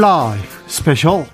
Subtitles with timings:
[0.00, 1.26] 라이브 스페셜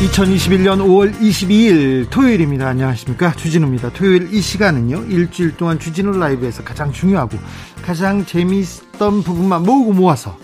[0.00, 2.66] 2021년 5월 22일 토요일입니다.
[2.66, 3.32] 안녕하십니까.
[3.34, 3.92] 주진우입니다.
[3.92, 7.38] 토요일 이 시간은요, 일주일 동안 주진우 라이브에서 가장 중요하고
[7.84, 10.36] 가장 재미있던 부분만 모으고 모아서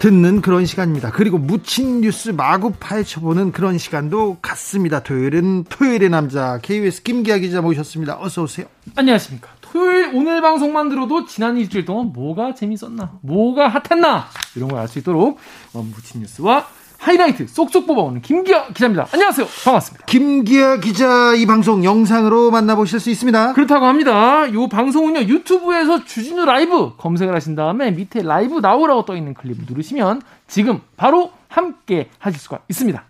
[0.00, 1.12] 듣는 그런 시간입니다.
[1.12, 5.04] 그리고 묻힌 뉴스 마구 파헤쳐보는 그런 시간도 같습니다.
[5.04, 8.18] 토요일은 토요일의 남자 KBS 김기화 기자 모셨습니다.
[8.20, 8.66] 어서 오세요.
[8.96, 9.50] 안녕하십니까.
[9.74, 15.00] 토요일 오늘 방송만 들어도 지난 일주일 동안 뭐가 재밌었나, 뭐가 핫했나 이런 걸 알 수
[15.00, 15.36] 있도록
[15.72, 16.64] 어, 묻힌 뉴스와
[16.98, 19.08] 하이라이트 쏙쏙 뽑아오는 김기아 기자입니다.
[19.12, 19.46] 안녕하세요.
[19.64, 20.06] 반갑습니다.
[20.06, 23.54] 김기아 기자 이 방송 영상으로 만나보실 수 있습니다.
[23.54, 24.46] 그렇다고 합니다.
[24.46, 30.22] 이 방송은요 유튜브에서 주진우 라이브 검색을 하신 다음에 밑에 라이브 나오라고 떠 있는 클립을 누르시면
[30.46, 33.02] 지금 바로 함께 하실 수가 있습니다.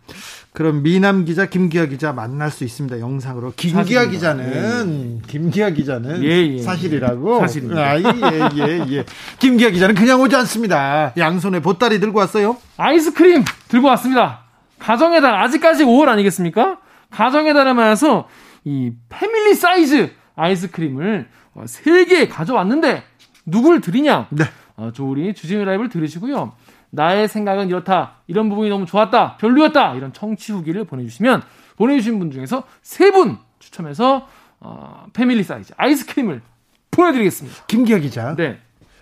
[0.55, 3.01] 그럼 미남 기자 김기아 기자 만날 수 있습니다.
[3.01, 3.53] 영상으로.
[3.57, 4.07] 김기아.
[4.07, 5.27] 기자는 예.
[5.27, 6.63] 김기아 기자는 예, 예.
[6.63, 7.41] 사실이라고.
[7.41, 7.83] 사실입니다.
[7.83, 9.05] 아, 예, 예, 예.
[9.41, 11.13] 김기아 기자는 그냥 오지 않습니다.
[11.17, 12.57] 양손에 보따리 들고 왔어요.
[12.77, 14.45] 아이스크림 들고 왔습니다.
[14.79, 16.79] 가정의 달 아직까지 5월 아니겠습니까?
[17.11, 18.29] 가정의 달에 맞아서
[18.63, 21.27] 이 패밀리 사이즈 아이스크림을
[21.65, 23.03] 3개 가져왔는데
[23.45, 24.29] 누굴 드리냐?
[24.31, 24.45] 네.
[24.77, 26.53] 어, 조리 주진우 라이브를 들으시고요.
[26.95, 28.17] 나의 생각은 이렇다.
[28.27, 29.37] 이런 부분이 너무 좋았다.
[29.39, 29.95] 별로였다.
[29.95, 31.43] 이런 청취 후기를 보내주시면
[31.77, 34.29] 보내주신 분 중에서 세 분 추첨해서
[34.61, 36.43] 어, family 사이즈 아이스크림을
[36.91, 37.65] 보내드리겠습니다.
[37.67, 38.35] 김기화 기자.
[38.37, 38.59] 네.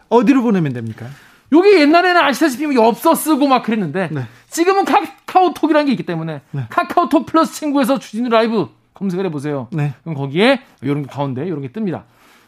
[0.09, 1.07] 어디로 보내면 됩니까?
[1.53, 4.23] 여기 옛날에는 아시다시피 엽서 쓰고 막 그랬는데 네.
[4.49, 6.63] 지금은 카카오톡이라는 게 있기 때문에 네.
[6.71, 9.69] 카카오톡 플러스 친구에서 주진우 라이브 검색을 해보세요.
[9.73, 9.95] 네.
[10.03, 12.03] 그럼 거기에 이런 게 가운데 이런 게 뜹니다.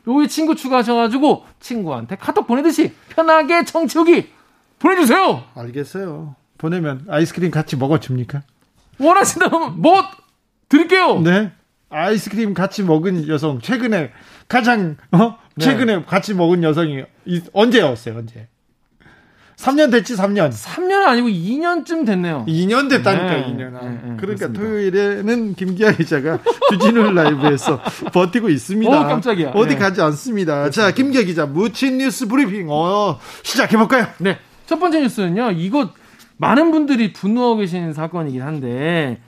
[0.06, 4.31] 여기 친구 추가하셔가지고 친구한테 카톡 보내듯이 편하게 청취 후기
[4.85, 5.43] 보내주세요.
[5.55, 6.37] 알겠어요.
[6.59, 8.43] 보내면 아이스크림 같이 먹어줍니까?
[8.99, 10.03] 원하신다면 뭐
[10.69, 11.21] 드릴게요.
[11.21, 11.53] 네.
[11.89, 14.13] 아이스크림 같이 먹은 여성 최근에
[14.47, 15.64] 가장 어 네.
[15.64, 16.05] 최근에 네.
[16.05, 17.05] 같이 먹은 여성이
[17.55, 18.19] 언제였어요?
[18.19, 18.48] 언제?
[19.57, 20.51] 3년 됐지, 3년.
[20.53, 22.45] 3년 아니고 2년쯤 됐네요.
[22.48, 23.47] 2년 됐다니까, 네.
[23.47, 23.77] 2년.
[23.77, 24.61] 아, 네, 네, 그러니까 그렇습니다.
[24.61, 27.81] 토요일에는 김기아 기자가 주진우 라이브에서
[28.13, 28.91] 버티고 있습니다.
[28.91, 29.51] 오, 깜짝이야.
[29.55, 29.79] 어디 네.
[29.79, 30.69] 가지 않습니다.
[30.70, 34.08] 자, 김기아 기자, 무친 뉴스 브리핑, 어, 시작해 볼까요?
[34.19, 34.39] 네.
[34.67, 35.52] 첫 번째 뉴스는요.
[35.52, 35.92] 이곳
[36.36, 39.20] 많은 분들이 분노하고 계신 사건이긴 한데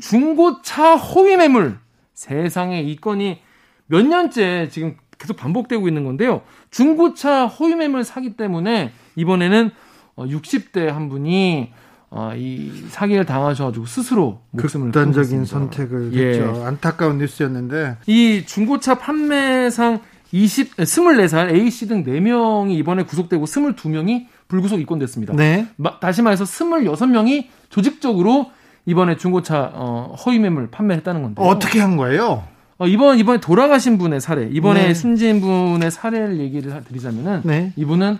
[0.00, 1.78] 중고차 허위 매물
[2.12, 3.40] 세상에 이 건이
[3.86, 6.42] 몇 년째 지금 계속 반복되고 있는 건데요.
[6.70, 9.70] 중고차 허위 매물 사기 때문에 이번에는
[10.16, 11.72] 60대 어, 한 분이
[12.10, 16.28] 어, 이 사기를 당하셔가지고 스스로 목숨을 극단적인 선택을 예.
[16.28, 16.64] 했죠.
[16.64, 24.80] 안타까운 뉴스였는데 이 중고차 판매상 20, 24살 A 씨 등 4명이 이번에 구속되고 22명이 불구속
[24.80, 25.34] 입건됐습니다.
[25.34, 25.66] 네.
[26.00, 28.50] 다시 말해서 26명이 조직적으로
[28.86, 32.44] 이번에 중고차 어, 허위 매물 판매했다는 건데 어떻게 한 거예요?
[32.78, 34.94] 어, 이번 이번에 돌아가신 분의 사례, 이번에 네.
[34.94, 37.72] 숨진 분의 사례를 얘기를 드리자면은 네.
[37.76, 38.18] 이분은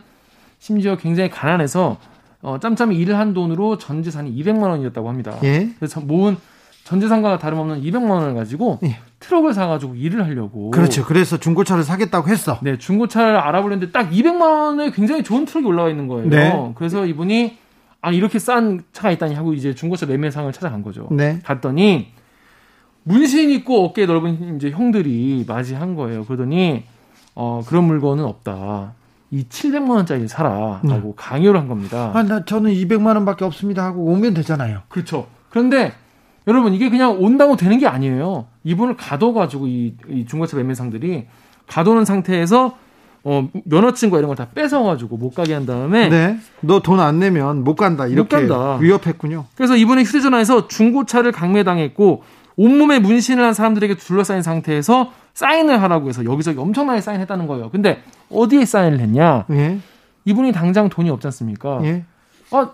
[0.59, 1.99] 심지어 굉장히 가난해서
[2.41, 5.37] 어, 짬짬이 일을 한 돈으로 전 재산이 200만 원이었다고 합니다.
[5.45, 5.71] 예.
[5.79, 6.37] 그래서 모은
[6.85, 8.99] 전 재산과 다름없는 200만 원을 가지고 예.
[9.25, 10.71] 트럭을 사가지고 일을 하려고.
[10.71, 11.05] 그렇죠.
[11.05, 12.59] 그래서 중고차를 사겠다고 했어.
[12.63, 16.29] 네, 중고차를 알아보려는데 딱 200만 원에 굉장히 좋은 트럭이 올라와 있는 거예요.
[16.29, 16.73] 네.
[16.75, 17.59] 그래서 이분이
[18.03, 21.09] 아 이렇게 싼 차가 있다니 하고 이제 중고차 매매상을 찾아간 거죠.
[21.11, 21.41] 네.
[21.43, 22.13] 갔더니
[23.05, 26.25] 문신 있고 어깨 넓은 이제 형들이 맞이한 거예요.
[26.27, 26.85] 그러더니
[27.35, 28.93] 어 그런 물건은 없다.
[29.31, 31.13] 이 700만 원짜리 사라라고 네.
[31.17, 32.13] 강요를 한 겁니다.
[32.15, 34.83] 아, 나 저는 200만 원밖에 없습니다 하고 오면 되잖아요.
[34.89, 35.27] 그렇죠.
[35.49, 35.93] 그런데
[36.47, 38.47] 여러분 이게 그냥 온다고 되는 게 아니에요.
[38.65, 41.27] 이분을 가둬가지고 이, 이 중고차 매매상들이
[41.67, 42.77] 가둬놓은 상태에서
[43.27, 46.39] 어, 면허증과 이런 걸 다 뺏어가지고 못 가게 한 다음에 네.
[46.61, 48.77] 너 돈 안 내면 못 간다 이렇게 못 간다.
[48.77, 49.47] 위협했군요.
[49.57, 52.23] 그래서 이번에 휴대전화에서 중고차를 강매당했고
[52.57, 57.71] 온몸에 문신을 한 사람들에게 둘러싸인 상태에서 사인을 하라고 해서 여기저기 엄청나게 사인했다는 거예요.
[57.71, 59.47] 근데 어디에 사인을 했냐?
[59.51, 59.79] 예.
[60.27, 61.81] 이분이 당장 돈이 없지 않습니까?
[61.85, 62.05] 예.
[62.51, 62.73] 아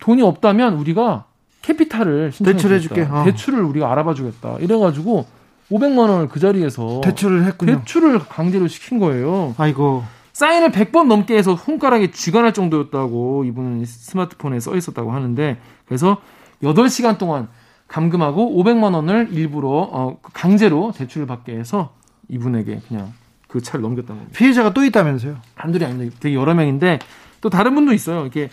[0.00, 1.24] 돈이 없다면 우리가
[1.62, 3.02] 캐피탈을 대출해 줄게.
[3.02, 3.24] 어.
[3.24, 4.56] 대출을 우리가 알아봐 주겠다.
[4.60, 5.26] 이래 가지고
[5.70, 7.78] 500만 원을 그 자리에서 대출을 했군요.
[7.78, 9.54] 대출을 강제로 시킨 거예요.
[9.56, 10.04] 아이고.
[10.32, 16.18] 사인을 100번 넘게 해서 손가락에 쥐관할 정도였다고 이분은 스마트폰에 써 있었다고 하는데 그래서
[16.62, 17.48] 8시간 동안
[17.86, 21.94] 감금하고 500만 원을 일부러 어, 강제로 대출을 받게 해서
[22.28, 23.12] 이분에게 그냥
[23.46, 24.38] 그 차를 넘겼다는 겁니다.
[24.38, 25.36] 피해자가 또 있다면서요?
[25.54, 26.98] 한둘이 아닌데 되게 여러 명인데
[27.42, 28.22] 또 다른 분도 있어요.
[28.22, 28.48] 이렇게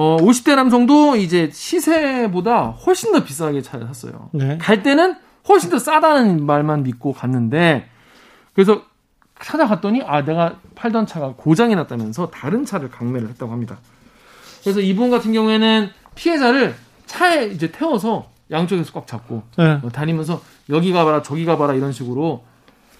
[0.00, 4.30] 어, 50대 남성도 이제 시세보다 훨씬 더 비싸게 차를 샀어요.
[4.30, 4.56] 네.
[4.56, 5.16] 갈 때는
[5.48, 7.88] 훨씬 더 싸다는 말만 믿고 갔는데
[8.52, 8.82] 그래서
[9.42, 13.78] 찾아갔더니 아 내가 팔던 차가 고장이 났다면서 다른 차를 강매를 했다고 합니다.
[14.62, 19.80] 그래서 이분 같은 경우에는 피해자를 차에 이제 태워서 양쪽에서 꽉 잡고 네.
[19.82, 20.40] 어, 다니면서
[20.70, 22.44] 여기 가봐라 저기 가봐라 이런 식으로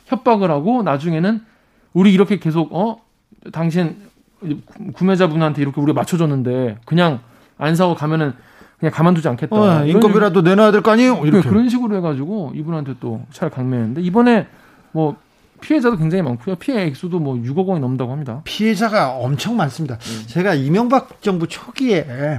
[0.06, 1.44] 협박을 하고 나중에는
[1.92, 3.00] 우리 이렇게 계속 어
[3.52, 4.02] 당신
[4.94, 7.20] 구매자분한테 이렇게 우리가 맞춰줬는데 그냥
[7.58, 8.32] 안 사고 가면은
[8.78, 9.56] 그냥 가만두지 않겠다.
[9.56, 11.20] 어, 인건비라도 내놔야 될 거 아니에요?
[11.24, 14.46] 이렇게 그런 식으로 해가지고 이분한테 또 차를 강매했는데 이번에
[14.92, 15.16] 뭐
[15.60, 16.54] 피해자도 굉장히 많고요.
[16.56, 18.42] 피해 액수도 뭐 6억 원이 넘는다고 합니다.
[18.44, 19.96] 피해자가 엄청 많습니다.
[19.96, 20.22] 음.
[20.28, 22.38] 제가 이명박 정부 초기에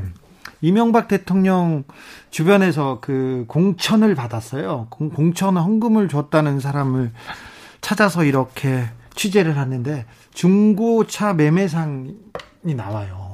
[0.62, 1.84] 이명박 대통령
[2.32, 4.88] 주변에서 그 공천을 받았어요.
[4.90, 7.12] 공, 천 헌금을 줬다는 사람을
[7.82, 8.86] 찾아서 이렇게
[9.16, 12.14] 취재를 하는데 중고차 매매상이
[12.76, 13.30] 나와요.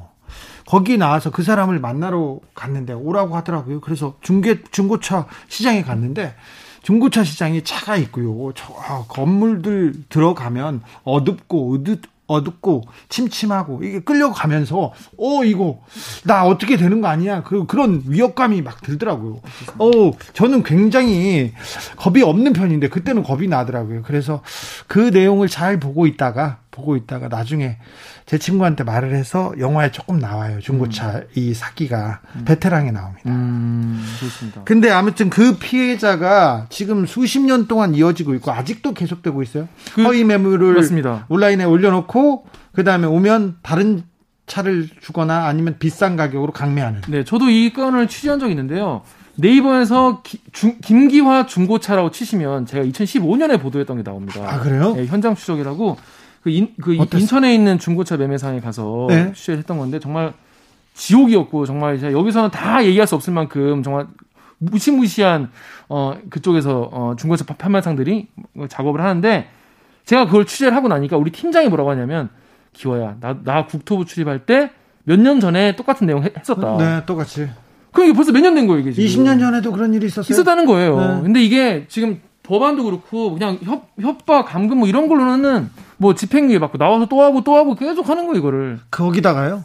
[0.65, 3.81] 거기 나와서 그 사람을 만나러 갔는데 오라고 하더라고요.
[3.81, 6.36] 그래서 중개 중고차 시장에 갔는데
[6.81, 8.51] 중고차 시장에 차가 있고요.
[8.56, 15.81] 저 아, 건물들 들어가면 어둡고 어둡 어둡고 침침하고 이게 끌려가면서 어 이거
[16.24, 19.42] 나 어떻게 되는 거 아니야 그 그런 위협감이 막 들더라고요.
[19.77, 19.92] 어
[20.33, 21.53] 저는 굉장히
[21.97, 24.01] 겁이 없는 편인데 그때는 겁이 나더라고요.
[24.03, 24.42] 그래서
[24.88, 27.77] 그 내용을 잘 보고 있다가 보고 있다가 나중에
[28.25, 30.60] 제 친구한테 말을 해서 영화에 조금 나와요.
[30.60, 31.27] 중고차 음.
[31.36, 32.45] 이 사기가 음.
[32.45, 33.22] 베테랑에 나옵니다.
[33.27, 34.63] 음, 좋습니다.
[34.66, 39.68] 근데 아무튼 그 피해자가 지금 수십 년 동안 이어지고 있고 아직도 계속되고 있어요.
[39.94, 41.25] 그, 허위 매물을 맞습니다.
[41.30, 44.04] 온라인에 올려놓고 그 다음에 오면 다른
[44.48, 47.01] 차를 주거나 아니면 비싼 가격으로 강매하는.
[47.07, 49.01] 네, 저도 이 건을 취재한 적이 있는데요.
[49.38, 54.42] 네이버에서 기, 중, 김기화 중고차라고 치시면 제가 2015년에 보도했던 게 나옵니다.
[54.48, 54.94] 아 그래요?
[54.95, 55.98] 네, 현장 추적이라고
[56.45, 59.33] 그, 인, 그 인천에 있는 중고차 매매상에 가서 네?
[59.33, 60.31] 취재를 했던 건데 정말
[60.94, 64.06] 지옥이었고 정말 이제 여기서는 다 얘기할 수 없을 만큼 정말
[64.59, 65.50] 무시무시한
[65.89, 68.27] 어 그쪽에서 어 중고차 판매상들이
[68.69, 69.47] 작업을 하는데
[70.06, 72.30] 제가 그걸 취재를 하고 나니까 우리 팀장이 뭐라고 하냐면
[72.74, 74.69] 기화야 나, 나 국토부 출입할 때
[75.07, 76.77] 몇 년 전에 똑같은 내용 했었다.
[76.77, 77.47] 네, 똑같이.
[77.92, 79.24] 그럼 이게 벌써 몇 년 된 거예요, 이게 지금.
[79.24, 80.31] 20년 전에도 그런 일이 있었어요?
[80.31, 81.00] 있었다는 거예요.
[81.00, 81.21] 네.
[81.24, 86.77] 근데 이게 지금 법안도 그렇고 그냥 협, 협박, 감금 뭐 이런 걸로는 뭐 집행유예 받고
[86.77, 88.80] 나와서 또 하고 또 하고 계속 하는 거 이거를.
[88.92, 89.63] 거기다가요.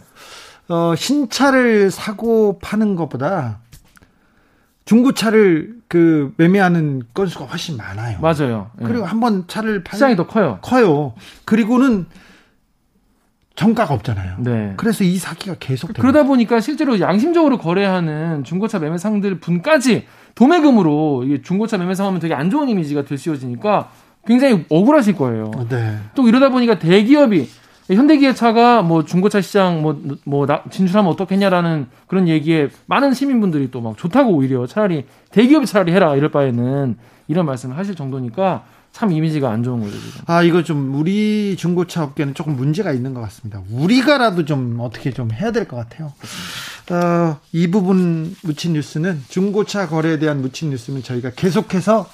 [0.68, 3.58] 어, 신차를 사고 파는 것보다
[4.84, 8.20] 중고차를 그 매매하는 건수가 훨씬 많아요.
[8.20, 8.70] 맞아요.
[8.80, 8.84] 예.
[8.84, 10.58] 그리고 한번 차를 팔 시장이 더 커요.
[10.62, 11.14] 커요.
[11.44, 12.06] 그리고는
[13.56, 14.36] 정가가 없잖아요.
[14.38, 14.74] 네.
[14.76, 21.78] 그래서 이 사기가 계속 그러다 보니까 실제로 양심적으로 거래하는 중고차 매매상들 분까지 도매금으로 이게 중고차
[21.78, 23.90] 매매상하면 되게 안 좋은 이미지가 들씌워지니까
[24.26, 25.50] 굉장히 억울하실 거예요.
[25.68, 25.98] 네.
[26.14, 27.48] 또 이러다 보니까 대기업이
[27.88, 34.30] 현대기아차가 뭐 중고차 시장 뭐, 뭐 진출하면 어떻겠냐라는 그런 얘기에 많은 시민분들이 또 막 좋다고
[34.32, 36.96] 오히려 차라리 대기업이 차라리 해라 이럴 바에는
[37.28, 39.92] 이런 말씀을 하실 정도니까 참 이미지가 안 좋은 거죠.
[39.92, 40.20] 지금.
[40.26, 43.62] 아 이거 좀 우리 중고차 업계는 조금 문제가 있는 것 같습니다.
[43.70, 46.12] 우리가라도 좀 어떻게 좀 해야 될 것 같아요.
[46.90, 52.10] 어, 이 부분 묻힌 뉴스는 중고차 거래에 대한 묻힌 뉴스는 저희가 계속해서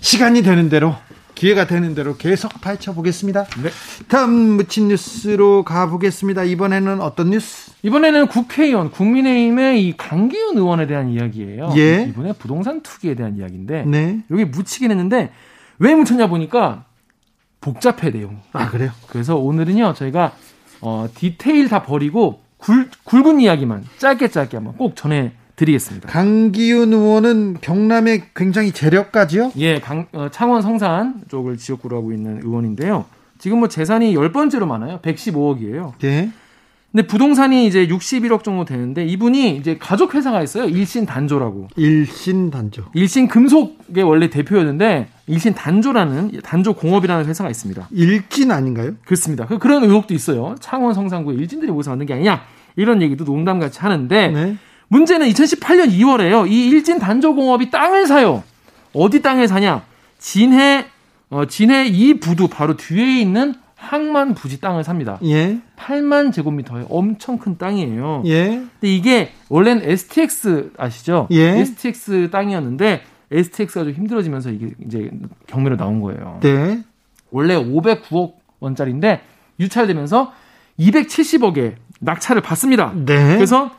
[0.00, 0.94] 시간이 되는 대로
[1.34, 3.44] 기회가 되는 대로 계속 파헤쳐 보겠습니다.
[3.62, 3.70] 네.
[4.08, 6.44] 다음 묻힌 뉴스로 가보겠습니다.
[6.44, 7.72] 이번에는 어떤 뉴스?
[7.82, 11.72] 이번에는 국회의원 국민의힘의 이 강기훈 의원에 대한 이야기예요.
[11.76, 12.06] 예.
[12.08, 14.20] 이번에 부동산 투기에 대한 이야기인데 네.
[14.30, 15.30] 여기 묻히긴 했는데
[15.80, 16.84] 왜 묻혔냐 보니까
[17.60, 18.40] 복잡해 내용.
[18.52, 18.90] 아 그래요?
[19.08, 20.32] 그래서 오늘은요 저희가
[20.82, 26.08] 어, 디테일 다 버리고 굵, 굵은 이야기만 짧게 짧게 한번 꼭 전해 드리겠습니다.
[26.08, 29.52] 강기훈 의원은 경남에 굉장히 재력가지요?
[29.56, 33.04] 예, 강, 어, 창원 성산 쪽을 지역구로 하고 있는 의원인데요.
[33.38, 35.00] 지금 뭐 재산이 10번째로 많아요.
[35.02, 35.92] 115억이에요.
[36.04, 36.30] 예.
[36.92, 40.64] 근데 부동산이 이제 61억 정도 되는데 이분이 이제 가족 회사가 있어요.
[40.64, 41.68] 일신 단조라고.
[41.76, 42.86] 일신 단조.
[42.94, 47.88] 일신 금속의 원래 대표였는데 일신 단조라는 단조 공업이라는 회사가 있습니다.
[47.92, 48.94] 일진 아닌가요?
[49.04, 49.46] 그렇습니다.
[49.46, 50.56] 그, 그런 의혹도 있어요.
[50.58, 52.42] 창원 성산구 일진들이 모여서 만든 게 아니냐
[52.74, 54.56] 이런 얘기도 농담같이 하는데 네.
[54.88, 56.50] 문제는 2018년 2월에요.
[56.50, 58.42] 이 일진 단조 공업이 땅을 사요.
[58.92, 59.82] 어디 땅을 사냐?
[60.18, 60.86] 진해
[61.30, 65.18] 어, 진해 이 부두 바로 뒤에 있는 항만 부지 땅을 삽니다.
[65.24, 65.58] 예.
[65.76, 68.22] 8만 제곱미터의 엄청 큰 땅이에요.
[68.26, 68.46] 예.
[68.48, 71.26] 근데 이게 원래는 STX 아시죠?
[71.30, 71.58] 예.
[71.58, 75.10] STX 땅이었는데 STX가 좀 힘들어지면서 이게 이제
[75.46, 76.38] 경매로 나온 거예요.
[76.42, 76.82] 네.
[77.30, 79.22] 원래 509억 원짜리인데
[79.58, 80.32] 유찰되면서
[80.78, 82.92] 270억에 낙찰을 받습니다.
[82.94, 83.34] 네.
[83.36, 83.70] 그래서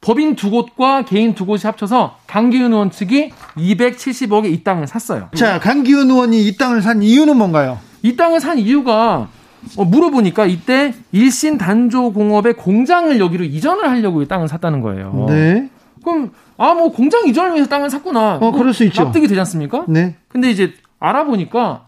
[0.00, 5.28] 법인 두 곳과 개인 두 곳이 합쳐서 강기훈 의원 측이 270억에 이 땅을 샀어요.
[5.34, 7.78] 자, 강기훈 의원이 이 땅을 산 이유는 뭔가요?
[8.02, 9.28] 이 땅을 산 이유가
[9.76, 15.26] 어, 물어보니까 이때 일신 단조 공업의 공장을 여기로 이전을 하려고 이 땅을 샀다는 거예요.
[15.28, 15.68] 네.
[16.04, 18.36] 그럼 아 뭐 공장 이전을 위해서 땅을 샀구나.
[18.40, 19.04] 어, 그럴 수 있죠.
[19.04, 19.84] 납득이 되지 않습니까?
[19.88, 20.16] 네.
[20.28, 21.84] 근데 이제 알아보니까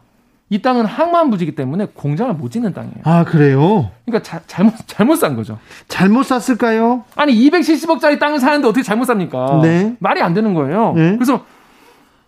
[0.49, 2.97] 이 땅은 항만부지기 때문에 공장을 못 짓는 땅이에요.
[3.05, 3.91] 아, 그래요?
[4.05, 5.59] 그러니까 자, 잘못, 잘못 산 거죠.
[5.89, 7.05] 잘못 샀을까요?
[7.17, 9.61] 아니, 270억짜리 땅을 사는데 어떻게 잘못 삽니까?
[9.63, 9.97] 네.
[9.99, 10.93] 말이 안 되는 거예요.
[10.95, 11.15] 네.
[11.17, 11.47] 그래서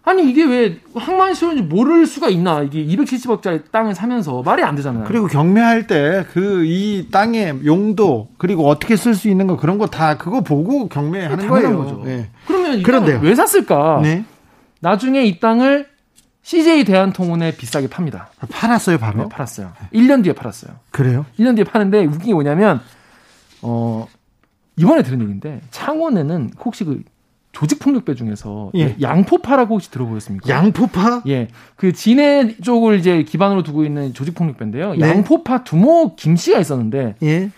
[0.06, 2.62] 아니 이게 왜 항만시설인지 모를 수가 있나?
[2.62, 5.04] 이게 270억짜리 땅을 사면서 말이 안 되잖아요.
[5.06, 9.87] 그리고 경매할 때 그 이 땅의 용도 그리고 어떻게 쓸 수 있는 거 그런 거
[9.87, 11.78] 다 그거 보고 경매하는 거예요.
[11.78, 12.02] 거죠.
[12.04, 12.28] 네.
[12.46, 13.20] 그러면 이 그런데요.
[13.23, 14.00] 왜 샀을까?
[14.02, 14.25] 네.
[14.80, 15.87] 나중에 이 땅을
[16.42, 18.28] CJ 대한통운에 비싸게 팝니다.
[18.50, 19.23] 팔았어요, 바로.
[19.23, 19.73] 네, 팔았어요.
[19.94, 20.75] 1년 뒤에 팔았어요.
[20.90, 21.25] 그래요?
[21.38, 22.82] 1년 뒤에 파는데 웃긴 게 뭐냐면
[23.62, 24.06] 어
[24.76, 27.02] 이번에 들은 얘기인데 창원에는 혹시 그
[27.54, 28.96] 조직폭력배 중에서 예.
[29.00, 30.49] 양포파라고 혹시 들어보셨습니까?
[30.49, 31.23] 양포파?
[31.28, 31.49] 예.
[31.76, 34.94] 그 진해 쪽을 이제 기반으로 두고 있는 조직폭력배인데요.
[34.96, 35.08] 네.
[35.08, 37.50] 양포파 두모 김 씨가 있었는데 예.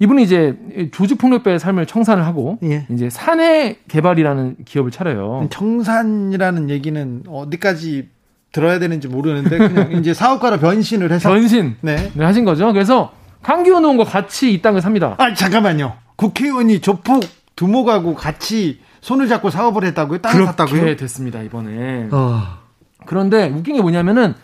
[0.00, 0.58] 이분이 이제
[0.92, 2.86] 조직폭력배의 삶을 청산을 하고 예.
[2.90, 5.46] 이제 사내 개발이라는 기업을 차려요.
[5.50, 8.08] 청산이라는 얘기는 어디까지
[8.50, 12.10] 들어야 되는지 모르는데 그냥 이제 사업가로 변신을 해서 전신을 네.
[12.18, 12.72] 하신 거죠.
[12.72, 15.14] 그래서 강기훈 의원과 같이 이 땅을 삽니다.
[15.18, 15.94] 아, 잠깐만요.
[16.16, 17.24] 국회의원이 조폭
[17.56, 20.22] 두목하고 같이 손을 잡고 사업을 했다고요?
[20.22, 20.80] 땅을 샀다고요?
[20.80, 22.08] 그렇게 됐습니다 이번에.
[22.12, 22.58] 어.
[23.04, 24.34] 그런데 웃긴 게 뭐냐면은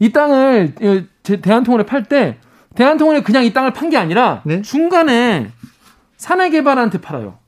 [0.00, 0.74] 이 땅을
[1.22, 2.38] 대한통운에 팔 때
[2.74, 4.60] 대한통운이 그냥 이 땅을 판 게 아니라 네?
[4.62, 5.50] 중간에
[6.16, 7.38] 사내개발한테 팔아요.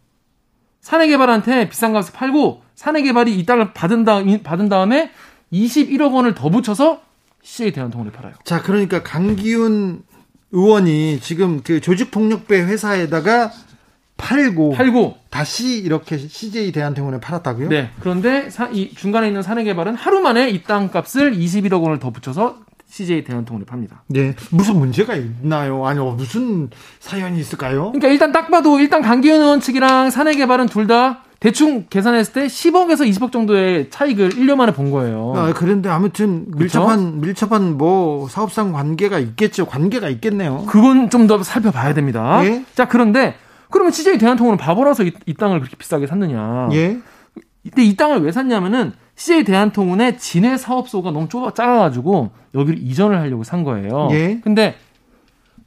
[0.81, 5.11] 사내개발한테 비싼 값에 팔고 사내개발이 이 땅을 받은 다음 받은 다음에
[5.53, 7.03] 21억 원을 더 붙여서
[7.43, 8.35] CJ 대한통운에 팔아요.
[8.45, 10.03] 자, 그러니까 강기훈
[10.53, 13.51] 의원이 지금 그 조직폭력배 회사에다가
[14.21, 17.69] 팔고 팔고 다시 이렇게 CJ 대한통운에 팔았다고요?
[17.69, 17.91] 네.
[18.01, 22.57] 그런데 사- 이 중간에 있는 사내개발은 하루 만에 이 땅 값을 21억 원을 더 붙여서
[22.89, 24.03] CJ 대한통운에 팝니다.
[24.09, 24.35] 네.
[24.51, 25.87] 무슨 문제가 있나요?
[25.87, 27.93] 아니, 어, 무슨 사연이 있을까요?
[27.93, 33.09] 그러니까 일단 딱 봐도 일단 강기훈 의원 측이랑 사내개발은 둘 다 대충 계산했을 때 10억에서
[33.09, 35.33] 20억 정도의 차익을 1년 만에 본 거예요.
[35.35, 39.65] 아, 그런데 아무튼 밀접한 밀접한 뭐 사업상 관계가 있겠죠.
[39.67, 40.67] 관계가 있겠네요.
[40.69, 42.45] 그건 좀 더 살펴봐야 됩니다.
[42.45, 42.63] 예.
[42.75, 43.37] 자, 그런데
[43.71, 46.69] 그러면 CJ 대한통운은 바보라서 이, 이 땅을 그렇게 비싸게 샀느냐?
[46.73, 46.99] 예.
[47.63, 53.45] 근데 이 땅을 왜 샀냐면은 CJ 대한통운의 진해 사업소가 너무 좁아 작아가지고 여기를 이전을 하려고
[53.45, 54.09] 산 거예요.
[54.13, 54.41] 예.
[54.43, 54.77] 근데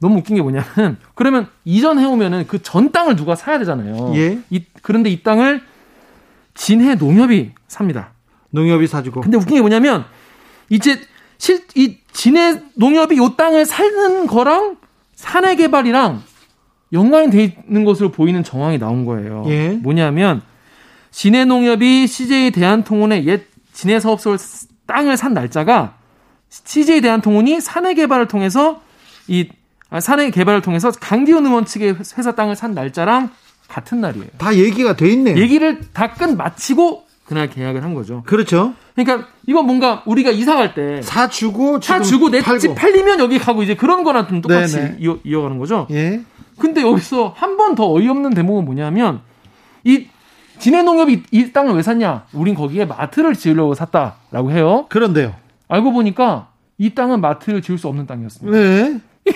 [0.00, 4.12] 너무 웃긴 게 뭐냐면 그러면 이전해 오면은 그 전 땅을 누가 사야 되잖아요.
[4.16, 4.38] 예.
[4.50, 5.62] 이- 그런데 이 땅을
[6.54, 8.12] 진해 농협이 삽니다.
[8.50, 9.20] 농협이 사주고.
[9.22, 10.04] 근데 웃긴 게 뭐냐면
[10.68, 11.00] 이제
[11.38, 14.76] 실 이 진해 농협이 요 땅을 사는 거랑
[15.14, 16.22] 사내 개발이랑
[16.94, 19.44] 연관이 돼 있는 것으로 보이는 정황이 나온 거예요.
[19.48, 19.68] 예.
[19.82, 20.40] 뭐냐면
[21.10, 24.36] 진해 농협이 CJ 대한통운의 옛 진해 사업소
[24.86, 25.96] 땅을 산 날짜가
[26.48, 28.80] CJ 대한통운이 사내 개발을 통해서
[29.28, 29.48] 이
[29.90, 33.30] 아, 사내 개발을 통해서 강기훈 의원 측의 회사 땅을 산 날짜랑
[33.68, 34.26] 같은 날이에요.
[34.38, 35.36] 다 얘기가 돼 있네요.
[35.36, 38.22] 얘기를 다 끝 마치고 그날 계약을 한 거죠.
[38.26, 38.74] 그렇죠.
[38.94, 42.42] 그러니까 이건 뭔가 우리가 이사 갈때차 사주고 지금 주고 내.
[42.58, 44.96] 집 팔리면 여기 가고 이제 그런 거랑 좀 똑같이 네네.
[45.00, 45.86] 이어, 이어가는 거죠.
[45.90, 46.20] 예.
[46.58, 49.20] 근데 여기서 한 번 더 어이없는 대목은 뭐냐면
[49.84, 50.06] 이
[50.58, 52.26] 진해농협이 이 땅을 왜 샀냐?
[52.32, 54.86] 우린 거기에 마트를 지으려고 샀다라고 해요.
[54.88, 55.34] 그런데요.
[55.68, 58.56] 알고 보니까 이 땅은 마트를 지을 수 없는 땅이었습니다.
[58.56, 59.00] 네.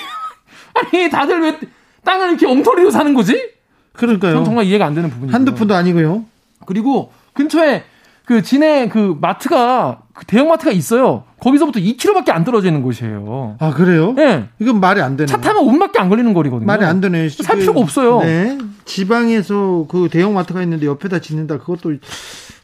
[0.74, 1.58] 아니 다들 왜
[2.04, 3.50] 땅을 이렇게 엉터리로 사는 거지?
[3.94, 4.34] 그러니까요.
[4.34, 5.34] 전 정말 이해가 안 되는 부분이에요.
[5.34, 6.24] 한두 푼도 아니고요.
[6.66, 7.82] 그리고 근처에
[8.28, 11.24] 그 진해 그 마트가 그 대형 마트가 있어요.
[11.40, 13.56] 거기서부터 2km밖에 안 떨어져 있는 곳이에요.
[13.58, 14.14] 아, 그래요?
[14.18, 14.48] 예.
[14.58, 15.24] 이건 말이 안 되네.
[15.26, 16.66] 차 타면 5분밖에 안 걸리는 거리거든요.
[16.66, 17.30] 말이 안 되네.
[17.30, 18.20] 살 필요가 없어요.
[18.20, 18.58] 네.
[18.84, 21.56] 지방에서 그 대형 마트가 있는데 옆에다 짓는다.
[21.56, 21.94] 그것도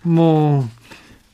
[0.02, 0.68] 뭐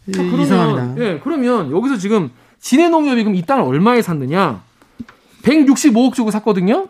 [0.06, 1.04] 이- 자, 그러면, 이상합니다.
[1.04, 4.62] 예, 그러면 여기서 지금 진해농협이 그럼 이 땅을 얼마에 샀느냐?
[5.42, 6.86] 165억 주고 샀거든요.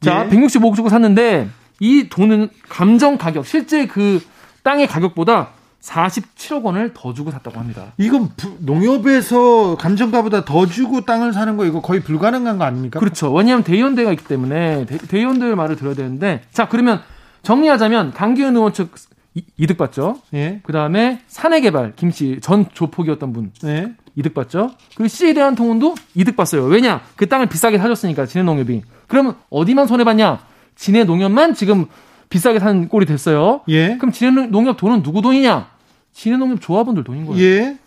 [0.00, 0.34] 자, 예.
[0.34, 1.48] 165억 주고 샀는데
[1.78, 4.20] 이 돈은 감정 가격, 실제 그
[4.64, 5.50] 땅의 가격보다
[5.84, 7.92] 47억 원을 더 주고 샀다고 합니다.
[7.98, 12.98] 이건 부- 농협에서 감정가보다 더 주고 땅을 사는 거 이거 거의 불가능한 거 아닙니까?
[12.98, 13.30] 그렇죠.
[13.32, 17.00] 왜냐하면 대의원대가 있기 때문에 대, 대의원들 말을 들어야 되는데 자 그러면
[17.42, 18.94] 정리하자면 강기현 의원 측
[19.34, 20.20] 이- 이득 받죠.
[20.32, 20.60] 예.
[20.62, 23.92] 그 다음에 사내개발 김씨 전 조폭이었던 분 예.
[24.16, 24.70] 이득 받죠.
[24.96, 26.64] 그리고 C에 대한 통운도 이득 봤어요.
[26.64, 28.82] 왜냐 그 땅을 비싸게 사줬으니까 진해농협이.
[29.06, 30.38] 그러면 어디만 손해 봤냐?
[30.76, 31.86] 진해농협만 지금
[32.30, 33.60] 비싸게 산 꼴이 됐어요.
[33.68, 33.96] 예.
[33.98, 35.73] 그럼 진해농협 돈은 누구 돈이냐?
[36.14, 37.44] 진해농협 조합원들 돈인 거예요.
[37.44, 37.78] 예.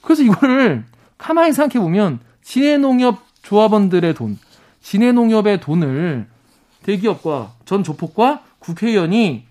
[0.00, 0.84] 그래서 이거를
[1.18, 4.38] 가만히 생각해 보면 진해농협 조합원들의 돈,
[4.80, 6.26] 진해농협의 돈을
[6.82, 9.44] 대기업과 전 조폭과 국회의원이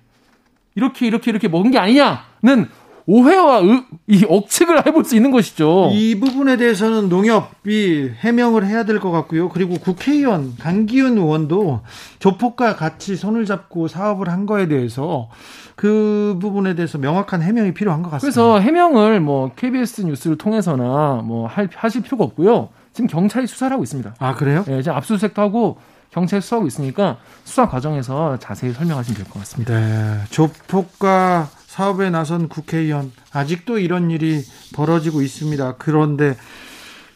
[0.75, 2.69] 이렇게 이렇게 이렇게 먹은 게 아니냐는
[3.07, 5.89] 오해와 의- 이 억측을 해볼 수 있는 것이죠.
[5.93, 9.47] 이 부분에 대해서는 농협이 해명을 해야 될 것 같고요.
[9.49, 11.81] 그리고 국회의원 강기훈 의원도
[12.19, 15.29] 조폭과 같이 손을 잡고 사업을 한 거에 대해서
[15.75, 18.25] 그 부분에 대해서 명확한 해명이 필요한 것 같습니다.
[18.41, 22.69] 그래서 해명을 뭐 KBS 뉴스를 통해서나 뭐 할, 하실 필요가 없고요.
[22.93, 24.15] 지금 경찰이 수사를 하고 있습니다.
[24.19, 24.65] 아 그래요?
[24.67, 25.77] 예, 지금 압수수색도 하고
[26.11, 29.73] 경찰이 수사하고 있으니까 수사 과정에서 자세히 설명하시면 될 것 같습니다.
[29.79, 34.41] 네, 조폭과 사업에 나선 국회의원 아직도 이런 일이
[34.73, 35.75] 벌어지고 있습니다.
[35.77, 36.35] 그런데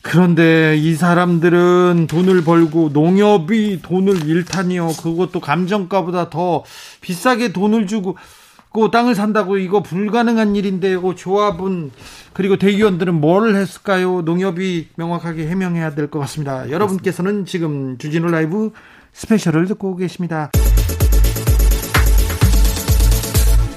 [0.03, 4.89] 그런데 이 사람들은 돈을 벌고 농협이 돈을 일탄이요.
[5.01, 6.63] 그것도 감정가보다 더
[7.01, 8.18] 비싸게 돈을 주고
[8.72, 11.15] 그 땅을 산다고 이거 불가능한 일인데요.
[11.15, 11.89] 조합은
[12.34, 14.22] 그리고 대기원들은 뭘 했을까요?
[14.22, 16.70] 농협이 명확하게 해명해야 될 것 같습니다.
[16.70, 18.72] 여러분께서는 지금 주진우 라이브
[19.13, 20.51] 스페셜을 듣고 계십니다.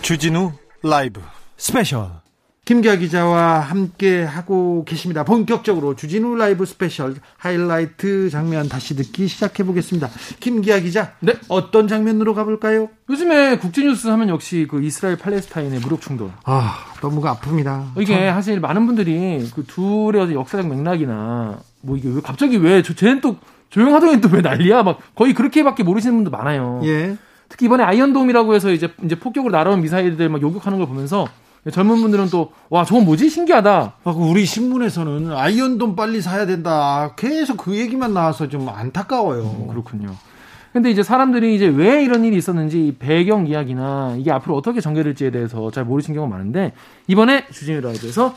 [0.03, 0.53] 주진우
[0.85, 1.21] 라이브
[1.57, 2.09] 스페셜
[2.67, 5.23] 김기화 기자와 함께 하고 계십니다.
[5.25, 10.09] 본격적으로 주진우 라이브 스페셜 하이라이트 장면 다시 듣기 시작해 보겠습니다.
[10.41, 12.88] 김기화 기자, 네 어떤 장면으로 가볼까요?
[13.11, 16.31] 요즘에 국제뉴스 하면 역시 그 이스라엘 팔레스타인의 무력 충돌.
[16.45, 17.99] 아 너무 아픕니다.
[18.00, 18.35] 이게 참.
[18.35, 23.37] 사실 많은 분들이 그 둘의 역사적 맥락이나 뭐 이게 왜 갑자기 왜 쟤는 또
[23.71, 24.83] 조용하더니 또 왜 난리야?
[24.83, 26.81] 막 거의 그렇게밖에 모르시는 분도 많아요.
[26.85, 27.17] 예.
[27.49, 31.27] 특히 이번에 아이언돔이라고 해서 이제 이제 폭격으로 날아온 미사일들 막 요격하는 걸 보면서
[31.73, 33.31] 젊은 분들은 또, 와, 저건 뭐지?
[33.31, 33.95] 신기하다.
[34.05, 37.15] 우리 신문에서는 아이언돔 빨리 사야 된다.
[37.17, 39.43] 계속 그 얘기만 나와서 좀 안타까워요.
[39.43, 40.15] 음, 그렇군요.
[40.75, 45.71] 근데 이제 사람들이 이제 왜 이런 일이 있었는지 배경 이야기나 이게 앞으로 어떻게 전개될지에 대해서
[45.71, 46.73] 잘 모르신 경우가 많은데
[47.07, 48.35] 이번에 주진우 라이브에서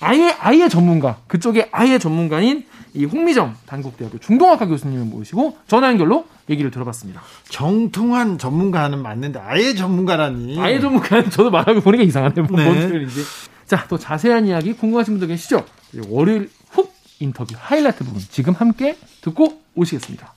[0.00, 2.64] 아예 아예 전문가 그쪽에 아예 전문가인
[2.98, 7.22] 이 홍미정 단국대학교 중동학과 교수님을 모시고 전화 연결로 얘기를 들어봤습니다.
[7.48, 10.60] 정통한 전문가는 맞는데 아예 전문가라니.
[10.60, 12.46] 아예 전문가는 저도 말하고 보니까 이상하네요.
[12.50, 12.64] 네.
[12.64, 13.22] 뭔 소리인지.
[13.66, 15.64] 자, 또 자세한 이야기 궁금하신 분들 계시죠?
[16.08, 20.34] 월요일 훅 인터뷰 하이라이트 부분 지금 함께 듣고 오시겠습니다.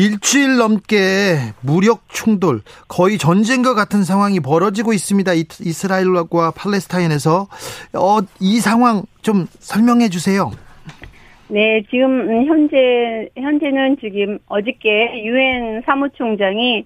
[0.00, 0.10] 큐.
[0.30, 5.32] 일주일 넘게 무력 충돌, 거의 전쟁과 같은 상황이 벌어지고 있습니다.
[5.34, 7.48] 이스라엘과 팔레스타인에서
[7.94, 10.50] 어, 이 상황 좀 설명해 주세요.
[11.48, 16.84] 네, 지금 현재 현재는 지금 어저께 유엔 사무총장이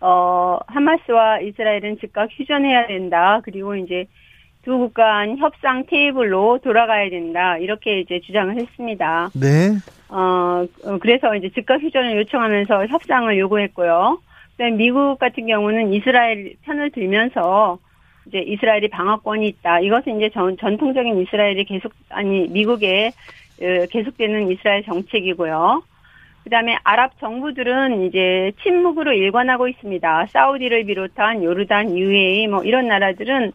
[0.00, 3.40] 어 하마스와 이스라엘은 즉각 휴전해야 된다.
[3.44, 4.04] 그리고 이제
[4.64, 7.56] 두 국가 간 협상 테이블로 돌아가야 된다.
[7.56, 9.30] 이렇게 이제 주장을 했습니다.
[9.34, 9.78] 네.
[10.12, 14.20] 어, 어 그래서 이제 즉각 휴전을 요청하면서 협상을 요구했고요.
[14.76, 17.78] 미국 같은 경우는 이스라엘 편을 들면서
[18.26, 19.80] 이제 이스라엘이 방어권이 있다.
[19.80, 23.12] 이것은 이제 전, 전통적인 이스라엘이 계속 아니 미국의
[23.90, 25.82] 계속되는 이스라엘 정책이고요.
[26.44, 30.26] 그다음에 아랍 정부들은 이제 침묵으로 일관하고 있습니다.
[30.26, 33.52] 사우디를 비롯한 요르단, UAE 뭐 이런 나라들은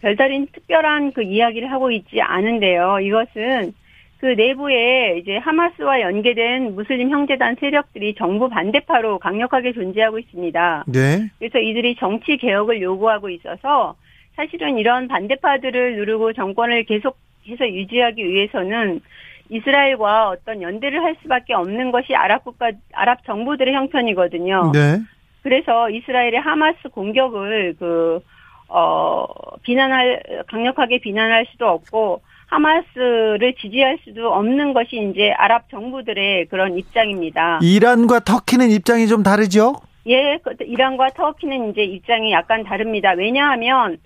[0.00, 3.00] 별다른 특별한 그 이야기를 하고 있지 않은데요.
[3.00, 3.74] 이것은
[4.22, 10.84] 그 내부에 이제 하마스와 연계된 무슬림 형제단 세력들이 정부 반대파로 강력하게 존재하고 있습니다.
[10.86, 11.28] 네.
[11.40, 13.96] 그래서 이들이 정치 개혁을 요구하고 있어서
[14.36, 19.00] 사실은 이런 반대파들을 누르고 정권을 계속해서 유지하기 위해서는
[19.48, 24.70] 이스라엘과 어떤 연대를 할 수밖에 없는 것이 아랍 국가, 아랍 정부들의 형편이거든요.
[24.72, 25.00] 네.
[25.42, 28.20] 그래서 이스라엘의 하마스 공격을 그,
[28.68, 29.26] 어,
[29.64, 37.60] 비난할, 강력하게 비난할 수도 없고, 하마스를 지지할 수도 없는 것이 이제 아랍 정부들의 그런 입장입니다.
[37.62, 39.74] 이란과 터키는 입장이 좀 다르죠?
[40.06, 43.12] 예, 그, 이란과 터키는 이제 입장이 약간 다릅니다.
[43.16, 43.96] 왜냐하면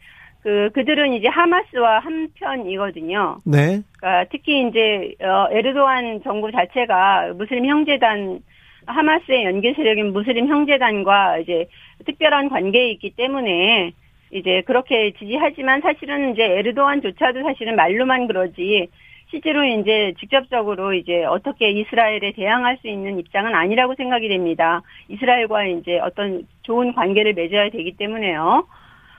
[0.43, 3.39] 그 그들은 이제 하마스와 한편이거든요.
[3.45, 3.83] 네.
[3.99, 8.39] 그러니까 특히 이제 어, 에르도안 정부 자체가 무슬림 형제단
[8.87, 11.67] 하마스의 연계 세력인 무슬림 형제단과 이제
[12.05, 13.93] 특별한 관계에 있기 때문에
[14.31, 18.89] 이제 그렇게 지지하지만 사실은 이제 에르도안조차도 사실은 말로만 그러지
[19.31, 24.83] 실제로 이제 직접적으로 이제 어떻게 이스라엘에 대항할 수 있는 입장은 아니라고 생각이 됩니다.
[25.09, 28.67] 이스라엘과 이제 어떤 좋은 관계를 맺어야 되기 때문에요.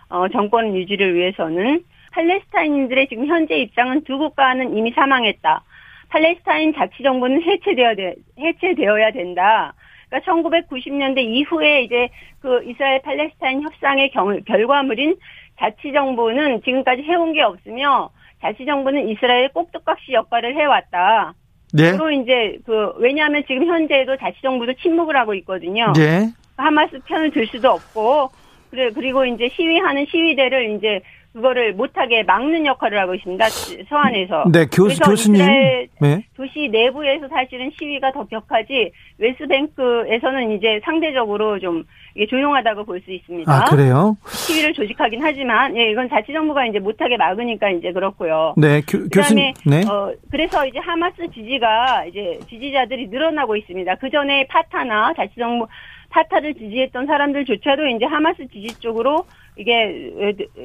[0.09, 5.63] 어, 정권 유지를 위해서는 팔레스타인들의 지금 현재 입장은 두 국가는 이미 사망했다.
[6.09, 9.73] 팔레스타인 자치정부는 해체되어야, 돼, 해체되어야 된다.
[10.09, 15.15] 그러니까 1990년대 이후에 이제 그 이스라엘 팔레스타인 협상의 경, 결과물인
[15.59, 18.09] 자치 정부는 지금까지 해온 게 없으며
[18.41, 21.33] 자치 정부는 이스라엘 꼭두각시 역할을 해왔다.
[21.73, 21.91] 네.
[21.91, 25.91] 그리고 이제 그 왜냐하면 지금 현재도 자치 정부도 침묵을 하고 있거든요.
[25.93, 26.29] 네.
[26.55, 28.29] 하마스 편을 들 수도 없고
[28.69, 31.01] 그래 그리고 이제 시위하는 시위대를 이제
[31.37, 33.45] 그거를 못하게 막는 역할을 하고 있습니다.
[33.89, 34.45] 서안에서.
[34.51, 35.45] 네, 교수, 교수님.
[36.01, 36.23] 네.
[36.35, 41.83] 도시 내부에서 사실은 시위가 더 격하지 웨스트뱅크에서는 이제 상대적으로 좀
[42.29, 43.51] 조용하다고 볼 수 있습니다.
[43.53, 44.17] 아, 그래요?
[44.27, 48.55] 시위를 조직하긴 하지만 예, 이건 자치정부가 이제 못하게 막으니까 이제 그렇고요.
[48.57, 49.53] 네, 교, 교수님.
[49.67, 49.81] 네.
[49.87, 53.95] 어, 그래서 이제 하마스 지지가 이제 지지자들이 늘어나고 있습니다.
[53.95, 55.67] 그 전에 파타나 자치정부
[56.09, 59.25] 파타를 지지했던 사람들조차도 이제 하마스 지지 쪽으로
[59.57, 60.13] 이게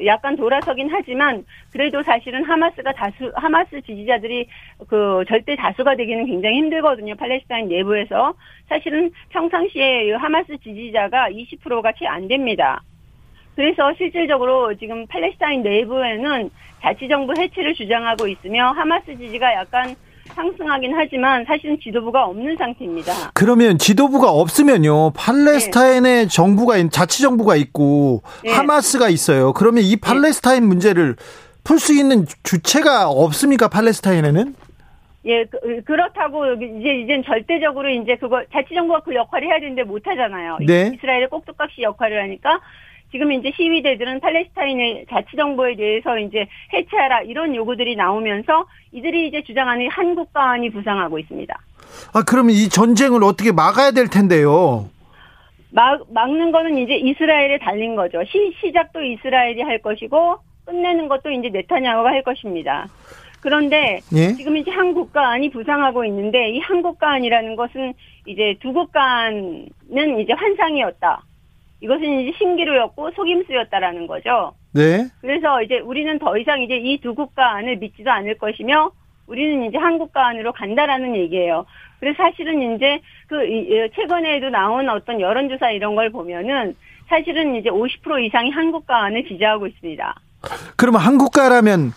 [0.04, 4.46] 약간 돌아서긴 하지만 그래도 사실은 하마스가 다수 하마스 지지자들이
[4.86, 7.14] 그 절대 다수가 되기는 굉장히 힘들거든요.
[7.16, 8.34] 팔레스타인 내부에서
[8.68, 12.82] 사실은 평상시에 하마스 지지자가 20%가 채 안 됩니다.
[13.56, 16.50] 그래서 실질적으로 지금 팔레스타인 내부에는
[16.82, 19.94] 자치정부 해체를 주장하고 있으며 하마스 지지가 약간
[20.34, 23.32] 상승하긴 하지만 사실은 지도부가 없는 상태입니다.
[23.34, 25.12] 그러면 지도부가 없으면요.
[25.12, 26.28] 팔레스타인의 네.
[26.28, 28.52] 정부가 자치 정부가 있고 네.
[28.52, 29.52] 하마스가 있어요.
[29.52, 30.00] 그러면 이 네.
[30.00, 30.66] 팔레스타인 네.
[30.68, 31.16] 문제를
[31.64, 33.68] 풀 수 있는 주체가 없습니까?
[33.68, 34.54] 팔레스타인에는?
[35.24, 40.04] 예, 그, 그렇다고 이제 이제 절대적으로 이제 그거 자치 정부가 그 역할을 해야 되는데 못
[40.04, 40.58] 하잖아요.
[40.66, 40.90] 네.
[40.94, 42.60] 이스라엘의 꼭두각시 역할을 하니까
[43.12, 50.70] 지금 이제 시위대들은 팔레스타인의 자치정부에 대해서 이제 해체하라 이런 요구들이 나오면서 이들이 이제 주장하는 한국가안이
[50.70, 51.54] 부상하고 있습니다.
[52.14, 54.88] 아, 그러면 이 전쟁을 어떻게 막아야 될 텐데요?
[55.70, 58.22] 막, 막는 거는 이제 이스라엘에 달린 거죠.
[58.24, 62.86] 시, 시작도 이스라엘이 할 것이고, 끝내는 것도 이제 네타냐후가 할 것입니다.
[63.40, 64.32] 그런데 예?
[64.34, 67.92] 지금 이제 한국가안이 부상하고 있는데 이 한국가안이라는 것은
[68.24, 69.66] 이제 두 국가안은
[70.20, 71.22] 이제 환상이었다.
[71.82, 74.52] 이것은 이제 신기루였고 속임수였다라는 거죠.
[74.72, 75.06] 네.
[75.20, 78.92] 그래서 이제 우리는 더 이상 이제 이 두 국가 안을 믿지도 않을 것이며
[79.26, 81.66] 우리는 이제 한국가 안으로 간다라는 얘기예요.
[82.00, 83.36] 그래서 사실은 이제 그
[83.96, 86.74] 최근에도 나온 어떤 여론조사 이런 걸 보면은
[87.08, 90.14] 사실은 이제 50% 이상이 한국가 안을 지지하고 있습니다.
[90.76, 91.92] 그러면 한국가라면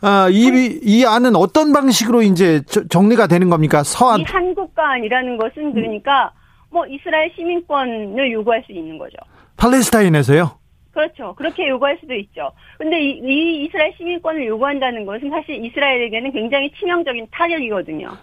[0.00, 3.82] 아, 이, 이 안은 어떤 방식으로 이제 정리가 되는 겁니까?
[3.82, 4.20] 서한.
[4.20, 6.30] 이 한국가 안이라는 것은 그러니까
[6.70, 9.16] 뭐 이스라엘 시민권을 요구할 수 있는 거죠.
[9.56, 10.58] 팔레스타인에서요?
[10.92, 11.34] 그렇죠.
[11.36, 12.50] 그렇게 요구할 수도 있죠.
[12.76, 18.16] 근데 이, 이 이스라엘 시민권을 요구한다는 것은 사실 이스라엘에게는 굉장히 치명적인 타격이거든요.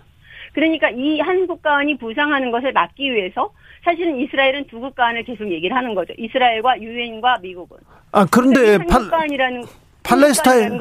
[0.54, 3.52] 그러니까 이 한 국가안이 부상하는 것을 막기 위해서
[3.84, 6.14] 사실은 이스라엘은 두 국가안을 계속 얘기를 하는 거죠.
[6.18, 7.78] 이스라엘과 유엔과 미국은.
[8.12, 9.64] 아 그런데 팔, 국가안이라는
[10.04, 10.80] 팔레스타인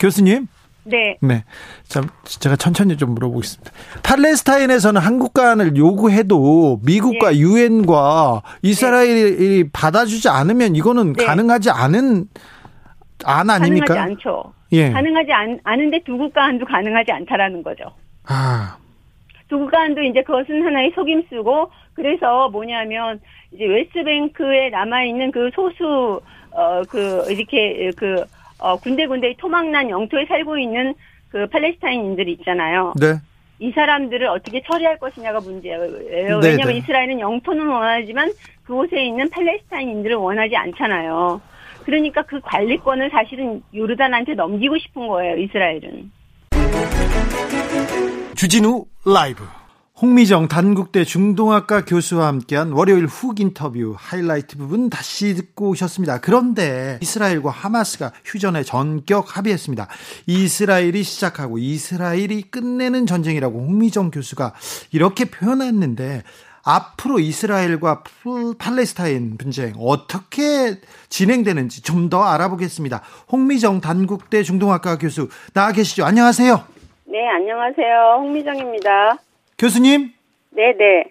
[0.00, 0.46] 교수님
[0.88, 1.18] 네.
[1.20, 1.44] 네.
[1.84, 3.70] 참, 제가 천천히 좀 물어보겠습니다.
[4.02, 7.38] 팔레스타인에서는 한국 간을 요구해도 미국과 네.
[7.38, 9.70] 유엔과 이스라엘이 네.
[9.72, 11.24] 받아주지 않으면 이거는 네.
[11.24, 12.26] 가능하지 않은
[13.24, 13.94] 안 아닙니까?
[13.94, 14.52] 가능하지 않죠.
[14.72, 14.90] 예.
[14.90, 17.84] 가능하지 않, 않은데 두 국가 한도 가능하지 않다라는 거죠.
[18.26, 18.76] 아.
[19.48, 23.18] 두 국가 한도 이제 그것은 하나의 속임수고 그래서 뭐냐면
[23.52, 26.20] 이제 웨스트뱅크에 남아 있는 그 소수
[26.50, 28.24] 어 그 이렇게 그
[28.58, 30.94] 어, 군데군데 토막난 영토에 살고 있는
[31.30, 32.94] 그 팔레스타인인들이 있잖아요.
[32.98, 33.14] 네.
[33.60, 35.80] 이 사람들을 어떻게 처리할 것이냐가 문제예요.
[36.40, 36.78] 네, 왜냐하면 네.
[36.78, 38.32] 이스라엘은 영토는 원하지만
[38.64, 41.40] 그곳에 있는 팔레스타인인들을 원하지 않잖아요.
[41.84, 45.36] 그러니까 그 관리권을 사실은 요르단한테 넘기고 싶은 거예요.
[45.38, 46.12] 이스라엘은.
[48.34, 49.42] 주진우 라이브.
[50.00, 56.20] 홍미정 단국대 중동학과 교수와 함께한 월요일 훅 인터뷰 하이라이트 부분 다시 듣고 오셨습니다.
[56.20, 59.88] 그런데 이스라엘과 하마스가 휴전에 전격 합의했습니다.
[60.28, 64.54] 이스라엘이 시작하고 이스라엘이 끝내는 전쟁이라고 홍미정 교수가
[64.92, 66.22] 이렇게 표현했는데
[66.64, 68.04] 앞으로 이스라엘과
[68.58, 73.02] 팔레스타인 분쟁 어떻게 진행되는지 좀 더 알아보겠습니다.
[73.32, 76.04] 홍미정 단국대 중동학과 교수 나와 계시죠?
[76.04, 76.62] 안녕하세요.
[77.06, 78.18] 네, 안녕하세요.
[78.20, 79.27] 홍미정입니다.
[79.58, 80.12] 교수님?
[80.50, 81.04] 네 네.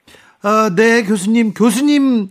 [0.48, 1.54] 어, 네, 교수님.
[1.54, 2.30] 교수님,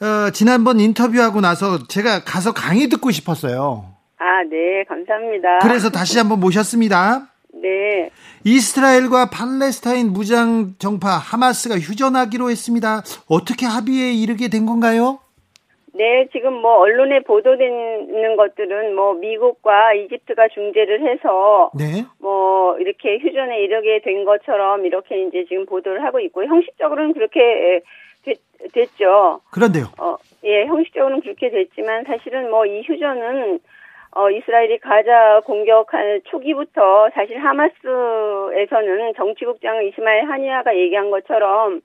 [0.00, 3.92] 어, 지난번 인터뷰하고 나서 제가 가서 강의 듣고 싶었어요.
[4.18, 5.60] 아, 네, 감사합니다.
[5.60, 7.28] 그래서 다시 한번 모셨습니다.
[7.62, 8.10] 네.
[8.44, 13.02] 이스라엘과 팔레스타인 무장 정파 하마스가 휴전하기로 했습니다.
[13.26, 15.18] 어떻게 합의에 이르게 된 건가요?
[15.94, 22.04] 네, 지금 뭐 언론에 보도되는 것들은 뭐 미국과 이집트가 중재를 해서 네.
[22.18, 27.82] 뭐 이렇게 휴전에 이르게 된 것처럼 이렇게 이제 지금 보도를 하고 있고 형식적으로는 그렇게
[28.24, 28.38] 됐,
[28.72, 29.40] 됐죠.
[29.50, 29.84] 그런데요.
[30.00, 33.60] 어, 예, 형식적으로는 그렇게 됐지만 사실은 뭐 이 휴전은
[34.14, 41.80] 어, 이스라엘이 가자 공격한 초기부터 사실 하마스에서는 정치국장 이스마일 하니아가 얘기한 것처럼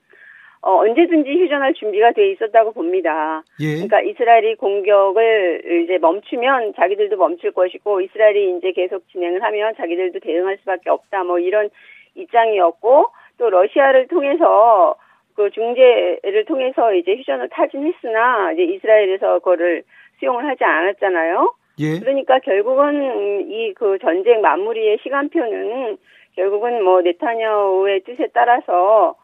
[0.60, 3.42] 어, 언제든지 휴전할 준비가 돼 있었다고 봅니다.
[3.60, 3.74] 예.
[3.74, 10.58] 그러니까 이스라엘이 공격을 이제 멈추면 자기들도 멈출 것이고 이스라엘이 이제 계속 진행을 하면 자기들도 대응할
[10.58, 11.24] 수밖에 없다.
[11.24, 11.70] 뭐 이런
[12.16, 13.06] 입장이었고
[13.38, 14.96] 또 러시아를 통해서
[15.36, 19.84] 그 중재를 통해서 이제 휴전을 타진했으나 이제 이스라엘에서 그거를
[20.18, 21.54] 수용을 하지 않았잖아요.
[21.78, 22.00] 예.
[22.00, 25.96] 그러니까 결국은 이 그 전쟁 마무리의 시간표는
[26.34, 29.14] 결국은 뭐 네타냐후의 뜻에 따라서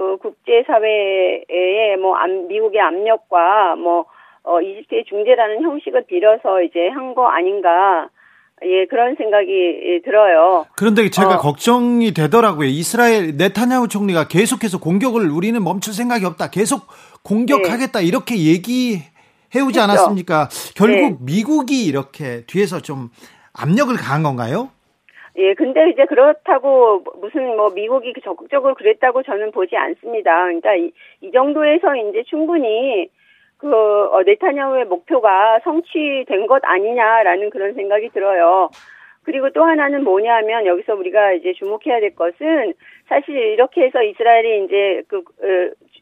[0.00, 2.16] 그 국제사회의 뭐
[2.48, 4.06] 미국의 압력과 뭐
[4.42, 8.08] 어, 이집트의 중재라는 형식을 빌어서 이제 한 거 아닌가.
[8.64, 10.64] 예, 그런 생각이 들어요.
[10.76, 11.38] 그런데 제가 어.
[11.38, 12.68] 걱정이 되더라고요.
[12.68, 16.48] 이스라엘 네타냐후 총리가 계속해서 공격을 우리는 멈출 생각이 없다.
[16.50, 16.82] 계속
[17.22, 17.98] 공격하겠다.
[18.00, 18.04] 네.
[18.06, 19.82] 이렇게 얘기해오지 했죠.
[19.82, 20.48] 않았습니까?
[20.76, 21.16] 결국 네.
[21.20, 23.08] 미국이 이렇게 뒤에서 좀
[23.54, 24.70] 압력을 가한 건가요?
[25.36, 30.44] 예, 근데 이제 그렇다고 무슨 뭐 미국이 적극적으로 그랬다고 저는 보지 않습니다.
[30.44, 33.08] 그러니까 이, 이 정도에서 이제 충분히
[33.58, 38.70] 그 어, 네타냐후의 목표가 성취된 것 아니냐라는 그런 생각이 들어요.
[39.22, 42.72] 그리고 또 하나는 뭐냐면 여기서 우리가 이제 주목해야 될 것은
[43.08, 45.22] 사실 이렇게 해서 이스라엘이 이제 그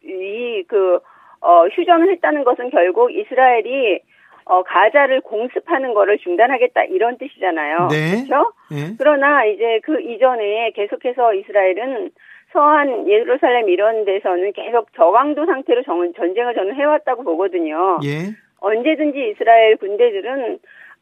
[0.04, 1.00] 이그 그,
[1.40, 4.00] 어, 휴전을 했다는 것은 결국 이스라엘이
[4.48, 7.88] 어, 가자를 공습하는 거를 중단하겠다 이런 뜻이잖아요.
[7.90, 8.24] 네.
[8.26, 8.52] 그렇죠?
[8.70, 8.94] 네.
[8.98, 12.11] 그러나 이제 그 이전에 계속해서 이스라엘은
[12.52, 15.82] 서한 예루살렘 이런 데서는 계속 저강도 상태로
[16.16, 17.98] 전쟁을 저는 해왔다고 보거든요.
[18.04, 18.32] 예.
[18.61, 20.58] 언제든지 이스라엘 군대들은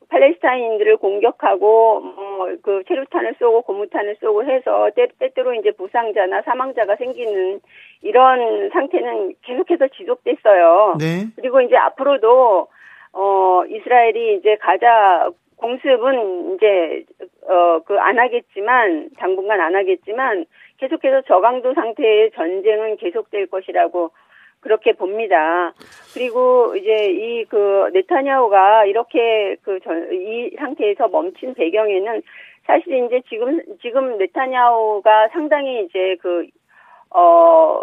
[0.08, 7.60] 팔레스타인들을 공격하고 뭐그 체류탄을 쏘고 고무탄을 쏘고 해서 때, 때때로 이제 부상자나 사망자가 생기는
[8.02, 10.96] 이런 상태는 계속해서 지속됐어요.
[10.98, 11.26] 네.
[11.36, 12.68] 그리고 이제 앞으로도
[13.18, 17.04] 어 이스라엘이 이제 가자 공습은 이제
[17.48, 20.44] 어 그 안 하겠지만 당분간 안 하겠지만
[20.78, 24.10] 계속해서 저강도 상태의 전쟁은 계속될 것이라고
[24.60, 25.72] 그렇게 봅니다.
[26.14, 32.22] 그리고 이제 이 그 네타냐후가 이렇게 그이 상태에서 멈춘 배경에는
[32.66, 36.46] 사실 이제 지금 지금 네타냐후가 상당히 이제 그
[37.10, 37.82] 어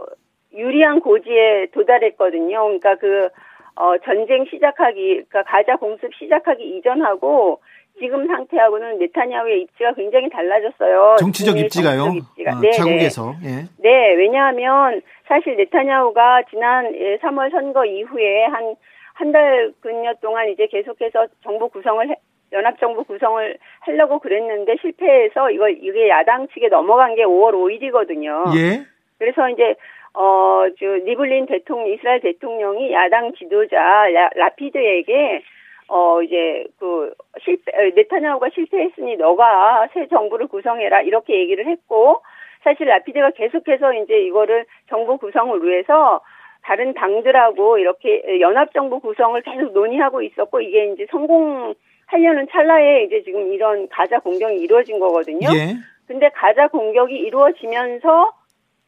[0.54, 2.62] 유리한 고지에 도달했거든요.
[2.64, 3.30] 그러니까 그
[3.76, 7.60] 어, 전쟁 시작하기, 그러니까 가자 공습 시작하기 이전하고
[8.00, 11.16] 지금 상태하고는 네타냐후의 입지가 굉장히 달라졌어요.
[11.20, 12.04] 정치적 입지가요?
[12.06, 12.52] 정치적 입지가.
[12.52, 13.36] 아, 네, 자국에서.
[13.44, 13.50] 네.
[13.50, 13.66] 예.
[13.78, 18.76] 네, 왜냐하면 사실 네타냐후가 지난 3월 예, 선거 이후에 한
[19.16, 22.16] 한 달 근여 동안 이제 계속해서 정부 구성을 해,
[22.52, 28.56] 연합정부 구성을 하려고 그랬는데 실패해서 이걸 이게 야당 측에 넘어간 게 5월 5일이거든요.
[28.58, 28.86] 예.
[29.20, 29.76] 그래서 이제
[30.14, 35.42] 어, 저, 리블린 대통령, 이스라엘 대통령이 야당 지도자 라, 라피드에게
[35.90, 41.02] 어, 이제, 그, 실패, 네타냐후가 실패했으니 너가 새 정부를 구성해라.
[41.02, 42.22] 이렇게 얘기를 했고,
[42.64, 46.22] 사실 라피드가 계속해서 이제 이거를 정부 구성을 위해서
[46.62, 53.90] 다른 당들하고 이렇게 연합정부 구성을 계속 논의하고 있었고, 이게 이제 성공하려는 찰나에 이제 지금 이런
[53.90, 55.50] 가자 공격이 이루어진 거거든요.
[55.54, 55.76] 예.
[56.08, 58.32] 근데 가자 공격이 이루어지면서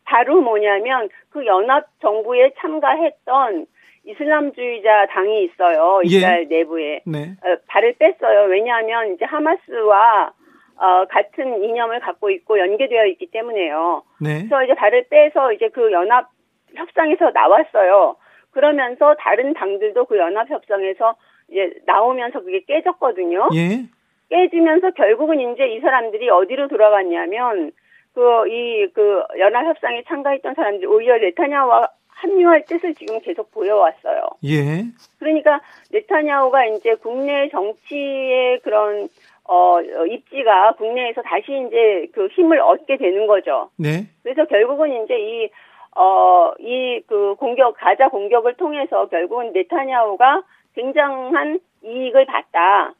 [0.05, 3.65] 바로 뭐냐면 그 연합 정부에 참가했던
[4.05, 6.01] 이슬람주의자 당이 있어요.
[6.05, 6.07] 예.
[6.07, 6.57] 이스라엘 예.
[6.57, 7.01] 내부에.
[7.05, 7.33] 네.
[7.43, 8.47] 어, 발을 뺐어요.
[8.49, 10.31] 왜냐하면 이제 하마스와
[10.77, 14.03] 어, 같은 이념을 갖고 있고 연계되어 있기 때문에요.
[14.21, 14.39] 네.
[14.39, 16.29] 그래서 이제 발을 빼서 이제 그 연합
[16.75, 18.17] 협상에서 나왔어요.
[18.51, 21.15] 그러면서 다른 당들도 그 연합 협상에서
[21.49, 23.49] 이제 나오면서 그게 깨졌거든요.
[23.55, 23.85] 예.
[24.29, 27.71] 깨지면서 결국은 이제 이 사람들이 어디로 돌아갔냐면
[28.15, 34.21] 그, 이, 그, 연합협상에 참가했던 사람들이 오히려 네타냐후와 합류할 뜻을 지금 계속 보여왔어요.
[34.45, 34.85] 예.
[35.19, 35.59] 그러니까
[35.91, 39.09] 네타냐후가 이제 국내 정치의 그런,
[39.43, 43.69] 어, 입지가 국내에서 다시 이제 그 힘을 얻게 되는 거죠.
[43.77, 44.07] 네.
[44.23, 45.49] 그래서 결국은 이제 이,
[45.95, 50.43] 어, 이 그 공격, 가자 공격을 통해서 결국은 네타냐후가
[50.75, 52.93] 굉장한 이익을 봤다.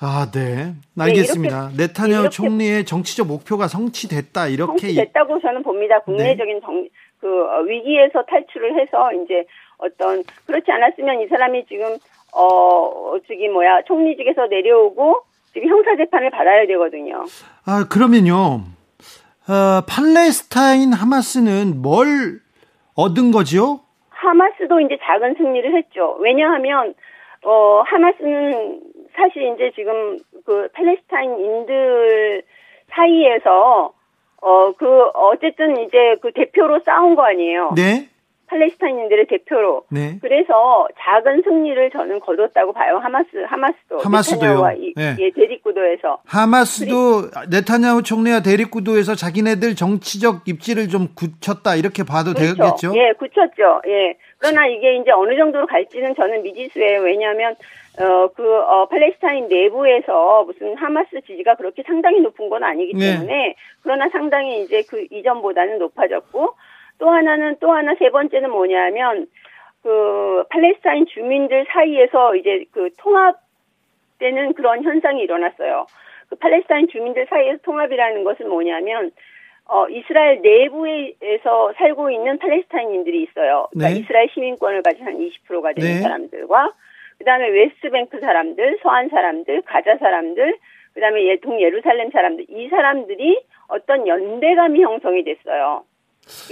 [0.00, 0.74] 아, 네.
[0.98, 1.70] 알겠습니다.
[1.76, 4.46] 네, 네타냐후 총리의 정치적 목표가 성취됐다.
[4.46, 5.98] 이렇게 성취됐다고 저는 봅니다.
[6.00, 6.60] 국내적인 네.
[6.60, 6.88] 정,
[7.20, 9.44] 그 어, 위기에서 탈출을 해서 이제
[9.78, 11.96] 어떤 그렇지 않았으면 이 사람이 지금
[12.32, 17.24] 어 저기 뭐야 총리직에서 내려오고 지금 형사 재판을 받아야 되거든요.
[17.64, 18.62] 아 그러면요.
[19.48, 22.40] 어, 팔레스타인 하마스는 뭘
[22.94, 23.80] 얻은 거죠?
[24.10, 26.16] 하마스도 이제 작은 승리를 했죠.
[26.20, 26.94] 왜냐하면
[27.44, 28.80] 어 하마스는
[29.16, 32.42] 사실 이제 지금 그 팔레스타인인들
[32.90, 33.92] 사이에서
[34.40, 37.72] 어 그 어쨌든 이제 그 대표로 싸운 거 아니에요.
[37.74, 38.08] 네.
[38.46, 39.84] 팔레스타인인들의 대표로.
[39.90, 40.18] 네.
[40.22, 42.98] 그래서 작은 승리를 저는 거뒀다고 봐요.
[43.02, 44.62] 하마스 하마스도 하마스도요.
[44.96, 45.16] 네.
[45.18, 46.20] 예, 대립구도에서.
[46.24, 52.54] 하마스도 네타냐후 총리와 대립구도에서 자기네들 정치적 입지를 좀 굳혔다 이렇게 봐도 그렇죠.
[52.54, 52.92] 되겠죠.
[52.96, 53.82] 예, 굳혔죠.
[53.86, 54.16] 예.
[54.38, 57.02] 그러나 이게 이제 어느 정도로 갈지는 저는 미지수예요.
[57.02, 57.54] 왜냐하면
[58.00, 63.12] 어, 그, 어, 팔레스타인 내부에서 무슨 하마스 지지가 그렇게 상당히 높은 건 아니기 네.
[63.12, 63.54] 때문에, 네.
[63.82, 66.54] 그러나 상당히 이제 그 이전보다는 높아졌고,
[66.98, 69.26] 또 하나는, 또 하나 세 번째는 뭐냐면,
[69.82, 75.86] 그, 팔레스타인 주민들 사이에서 이제 그 통합되는 그런 현상이 일어났어요.
[76.28, 79.10] 그 팔레스타인 주민들 사이에서 통합이라는 것은 뭐냐면,
[79.66, 83.66] 어, 이스라엘 내부에서 살고 있는 팔레스타인인들이 있어요.
[83.70, 84.00] 그러니까 네.
[84.00, 86.00] 이스라엘 시민권을 가진 한 20%가 되는 네.
[86.00, 86.72] 사람들과
[87.18, 90.56] 그다음에 웨스트뱅크 사람들, 서안 사람들, 가자 사람들,
[90.94, 95.84] 그다음에 예, 동예루살렘 사람들 이 사람들이 어떤 연대감이 형성이 됐어요.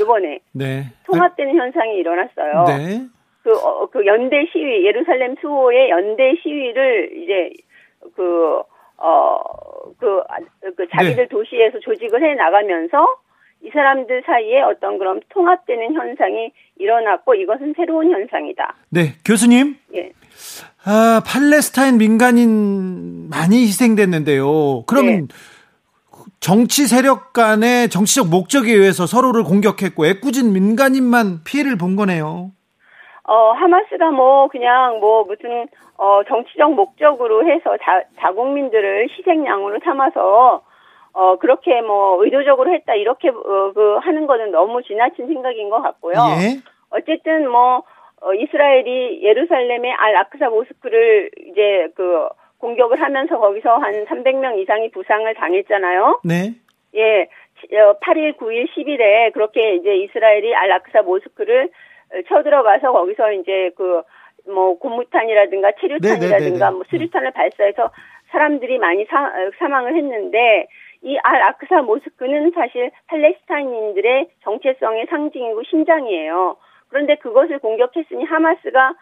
[0.00, 0.84] 이번에 네.
[1.06, 2.64] 통합되는 현상이 일어났어요.
[2.66, 3.06] 네.
[3.42, 7.50] 그, 어, 그 연대 시위, 예루살렘 수호의 연대 시위를 이제
[8.14, 8.60] 그,
[8.96, 9.40] 어,
[9.98, 10.22] 그,
[10.76, 11.28] 그 자기들 네.
[11.28, 13.06] 도시에서 조직을 해 나가면서
[13.62, 18.74] 이 사람들 사이에 어떤 그런 통합되는 현상이 일어났고 이것은 새로운 현상이다.
[18.90, 19.76] 네, 교수님.
[19.94, 20.10] 예.
[20.84, 24.84] 아, 팔레스타인 민간인 많이 희생됐는데요.
[24.86, 25.34] 그러면 네.
[26.40, 32.52] 정치 세력 간의 정치적 목적에 의해서 서로를 공격했고 애꿎은 민간인만 피해를 본 거네요.
[33.24, 35.66] 어, 하마스가 뭐 그냥 뭐 무슨
[35.98, 40.62] 어 정치적 목적으로 해서 자, 자국민들을 희생양으로 삼아서
[41.12, 46.14] 어 그렇게 뭐 의도적으로 했다 이렇게 어, 그 하는 거는 너무 지나친 생각인 것 같고요.
[46.38, 46.60] 예.
[46.90, 47.82] 어쨌든 뭐
[48.22, 55.32] 어, 이스라엘이 예루살렘의 알 아크사 모스크를 이제 그 공격을 하면서 거기서 한 300명 이상이 부상을
[55.34, 56.20] 당했잖아요.
[56.24, 56.54] 네.
[56.94, 57.28] 예.
[57.70, 61.70] 8일, 9일, 10일에 그렇게 이제 이스라엘이 알 아크사 모스크를
[62.28, 64.02] 쳐들어가서 거기서 이제 그
[64.48, 66.70] 뭐 고무탄이라든가 체류탄이라든가 네네네네.
[66.70, 67.90] 뭐 수류탄을 발사해서
[68.30, 70.66] 사람들이 많이 사, 사망을 했는데
[71.02, 76.56] 이 알 아크사 모스크는 사실 팔레스타인인들의 정체성의 상징이고 심장이에요.
[76.88, 78.94] 그런데 그것을 공격했으니 하마스가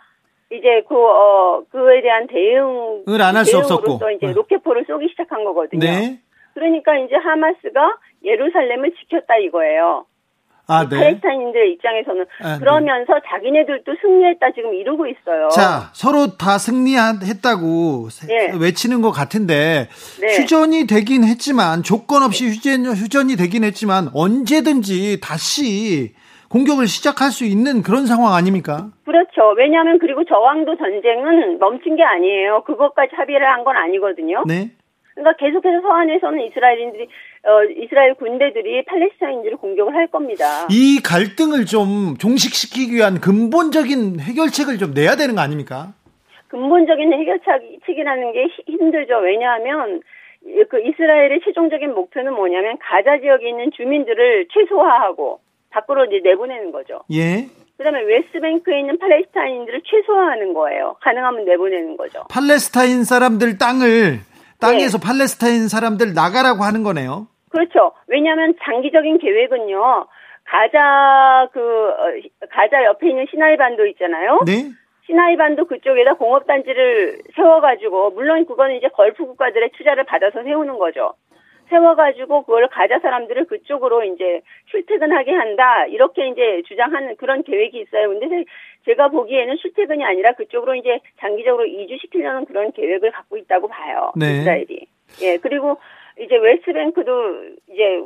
[0.53, 3.99] 이제 그, 어, 그에 대한 대응을 안 할 수 없었고.
[4.16, 4.33] 이제 네.
[4.33, 5.81] 로켓포를 쏘기 시작한 거거든요.
[5.81, 6.20] 네.
[6.55, 10.07] 그러니까 이제 하마스가 예루살렘을 지켰다 이거예요.
[10.66, 10.97] 아, 네.
[10.97, 12.59] 팔레스타인들 입장에서는 아, 네.
[12.59, 13.20] 그러면서 네.
[13.29, 15.49] 자기네들도 승리했다 지금 이루고 있어요.
[15.51, 18.53] 자, 서로 다 승리했다고 네.
[18.59, 19.88] 외치는 것 같은데
[20.20, 20.27] 네.
[20.38, 26.14] 휴전이 되긴 했지만 조건 없이 휴전, 휴전이 되긴 했지만 언제든지 다시
[26.50, 28.90] 공격을 시작할 수 있는 그런 상황 아닙니까?
[29.04, 29.54] 그렇죠.
[29.57, 32.62] 왜냐하면 그리고 저항도 전쟁은 멈춘 게 아니에요.
[32.64, 34.44] 그것까지 합의를 한 건 아니거든요.
[34.46, 34.70] 네.
[35.14, 40.66] 그러니까 계속해서 서한에서는 이스라엘인들이 어, 이스라엘 군대들이 팔레스타인들을 공격을 할 겁니다.
[40.70, 45.94] 이 갈등을 좀 종식시키기 위한 근본적인 해결책을 좀 내야 되는 거 아닙니까?
[46.48, 49.18] 근본적인 해결책이라는 게 힘들죠.
[49.18, 50.02] 왜냐하면
[50.68, 55.40] 그 이스라엘의 최종적인 목표는 뭐냐면 가자 지역에 있는 주민들을 최소화하고
[55.75, 57.01] 밖으로 이제 내보내는 거죠.
[57.13, 57.49] 예.
[57.77, 60.97] 그다음에 웨스트뱅크에 있는 팔레스타인들을 최소화하는 거예요.
[61.01, 62.25] 가능하면 내보내는 거죠.
[62.31, 64.21] 팔레스타인 사람들 땅을
[64.61, 65.07] 땅에서 네.
[65.07, 67.27] 팔레스타인 사람들 나가라고 하는 거네요.
[67.51, 67.93] 그렇죠.
[68.07, 70.07] 왜냐하면 장기적인 계획은요.
[70.45, 74.41] 가자 그 어, 가자 옆에 있는 시나이 반도 있잖아요.
[74.47, 74.71] 네.
[75.07, 80.79] 시나이 반도 그쪽에다 공업 단지를 세워 가지고 물론 그거는 이제 걸프 국가들의 투자를 받아서 세우는
[80.79, 81.15] 거죠.
[81.68, 88.09] 세워가지고 그걸 가자 사람들을 그쪽으로 이제 출퇴근하게 한다 이렇게 이제 주장하는 그런 계획이 있어요.
[88.09, 88.44] 근데
[88.85, 94.12] 제가 보기에는 출퇴근이 아니라 그쪽으로 이제 장기적으로 이주시키려는 그런 계획을 갖고 있다고 봐요.
[94.16, 94.38] 네.
[94.38, 94.87] 이스라엘이.
[95.22, 95.79] 예 그리고
[96.18, 97.11] 이제 웨스트뱅크도
[97.68, 98.03] 이제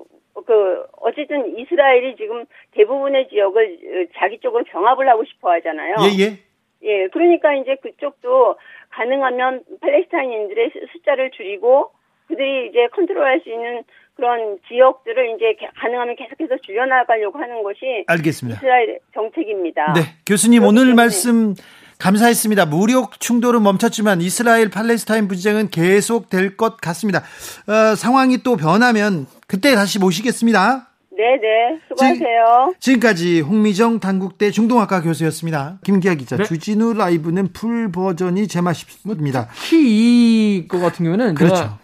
[0.47, 5.97] 그 어쨌든 이스라엘이 지금 대부분의 지역을 자기 쪽으로 병합을 하고 싶어 하잖아요.
[6.03, 6.49] 예, 예.
[6.83, 8.57] 예, 그러니까 이제 그쪽도
[8.90, 11.90] 가능하면 팔레스타인인들의 숫자를 줄이고
[12.29, 13.83] 그들이 이제 컨트롤할 수 있는
[14.14, 18.59] 그런 지역들을 이제 가능하면 계속해서 줄여나가려고 하는 것이 알겠습니다.
[18.59, 19.93] 이스라엘 정책입니다.
[19.95, 21.55] 네, 교수님 오늘 말씀
[21.99, 22.67] 감사했습니다.
[22.67, 27.21] 무력 충돌은 멈췄지만 이스라엘 팔레스타인 분쟁은 계속될 것 같습니다.
[27.67, 30.88] 어, 상황이 또 변하면 그때 다시 모시겠습니다.
[31.19, 31.81] 네네 네.
[31.88, 32.75] 수고하세요.
[32.79, 35.79] 지, 금까지 홍미정 단국대 중동학과 교수였습니다.
[35.83, 36.45] 김기아 기자 네?
[36.45, 39.49] 주진우 라이브는 풀 버전이 제맛입니다.
[39.53, 41.79] 특히 이거 같은 경우는 그렇죠.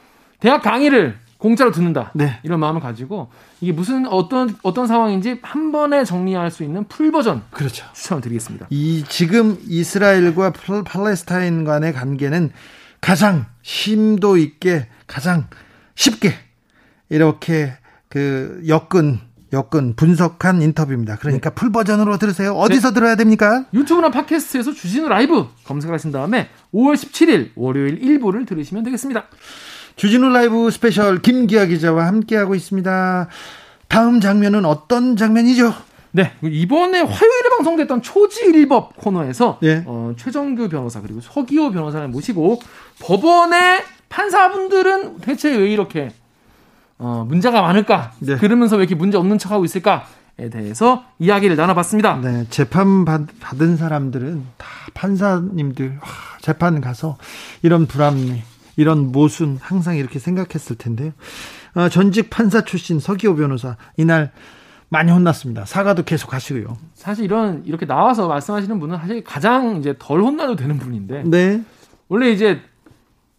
[0.44, 2.11] 대학 강의를 공짜로 듣는다.
[2.14, 2.38] 네.
[2.42, 3.30] 이런 마음을 가지고
[3.62, 7.87] 이게 무슨 어떤 어떤 상황인지 한 번에 정리할 수 있는 풀 버전 그렇죠.
[7.94, 8.66] 추천을 드리겠습니다.
[8.68, 10.52] 이 지금 이스라엘과
[10.85, 12.52] 팔레스타인 간의 관계는
[13.00, 15.46] 가장 심도 있게 가장
[15.94, 16.35] 쉽게
[17.09, 17.72] 이렇게
[18.11, 21.16] 그 엮은 엮은 분석한 인터뷰입니다.
[21.16, 21.54] 그러니까 네.
[21.54, 22.52] 풀 버전으로 들으세요.
[22.52, 22.94] 어디서 네.
[22.94, 23.64] 들어야 됩니까?
[23.72, 29.24] 유튜브나 팟캐스트에서 주진우 라이브 검색하신 다음에 5월 17일 월요일 1부를 들으시면 되겠습니다.
[29.96, 33.28] 주진우 라이브 스페셜 김기화 기자와 함께하고 있습니다.
[33.88, 35.72] 다음 장면은 어떤 장면이죠?
[36.11, 39.83] 네, 이번에 화요일에 방송됐던 초지일법 코너에서 네.
[39.87, 42.61] 어, 최정규 변호사 그리고 서기호 변호사를 모시고
[43.00, 46.12] 법원의 판사분들은 대체 왜 이렇게
[46.98, 48.12] 어, 문제가 많을까?
[48.20, 48.37] 네.
[48.37, 52.16] 그러면서 왜 이렇게 문제 없는 척하고 있을까?에 대해서 이야기를 나눠봤습니다.
[52.16, 53.22] 네, 재판 받,
[53.61, 56.09] 은 사람들은 다 판사님들 와,
[56.40, 57.16] 재판 가서
[57.62, 58.42] 이런 불합리
[58.77, 61.12] 이런 모순 항상 이렇게 생각했을 텐데요.
[61.75, 64.33] 어, 전직 판사 출신 서기호 변호사 이날
[64.89, 65.64] 많이 혼났습니다.
[65.64, 66.77] 사과도 계속 하시고요.
[66.95, 71.25] 사실 이런 이렇게 나와서 말씀하시는 분은 사실 가장 이제 덜 혼나도 되는 분인데.
[71.27, 71.62] 네.
[72.09, 72.61] 원래 이제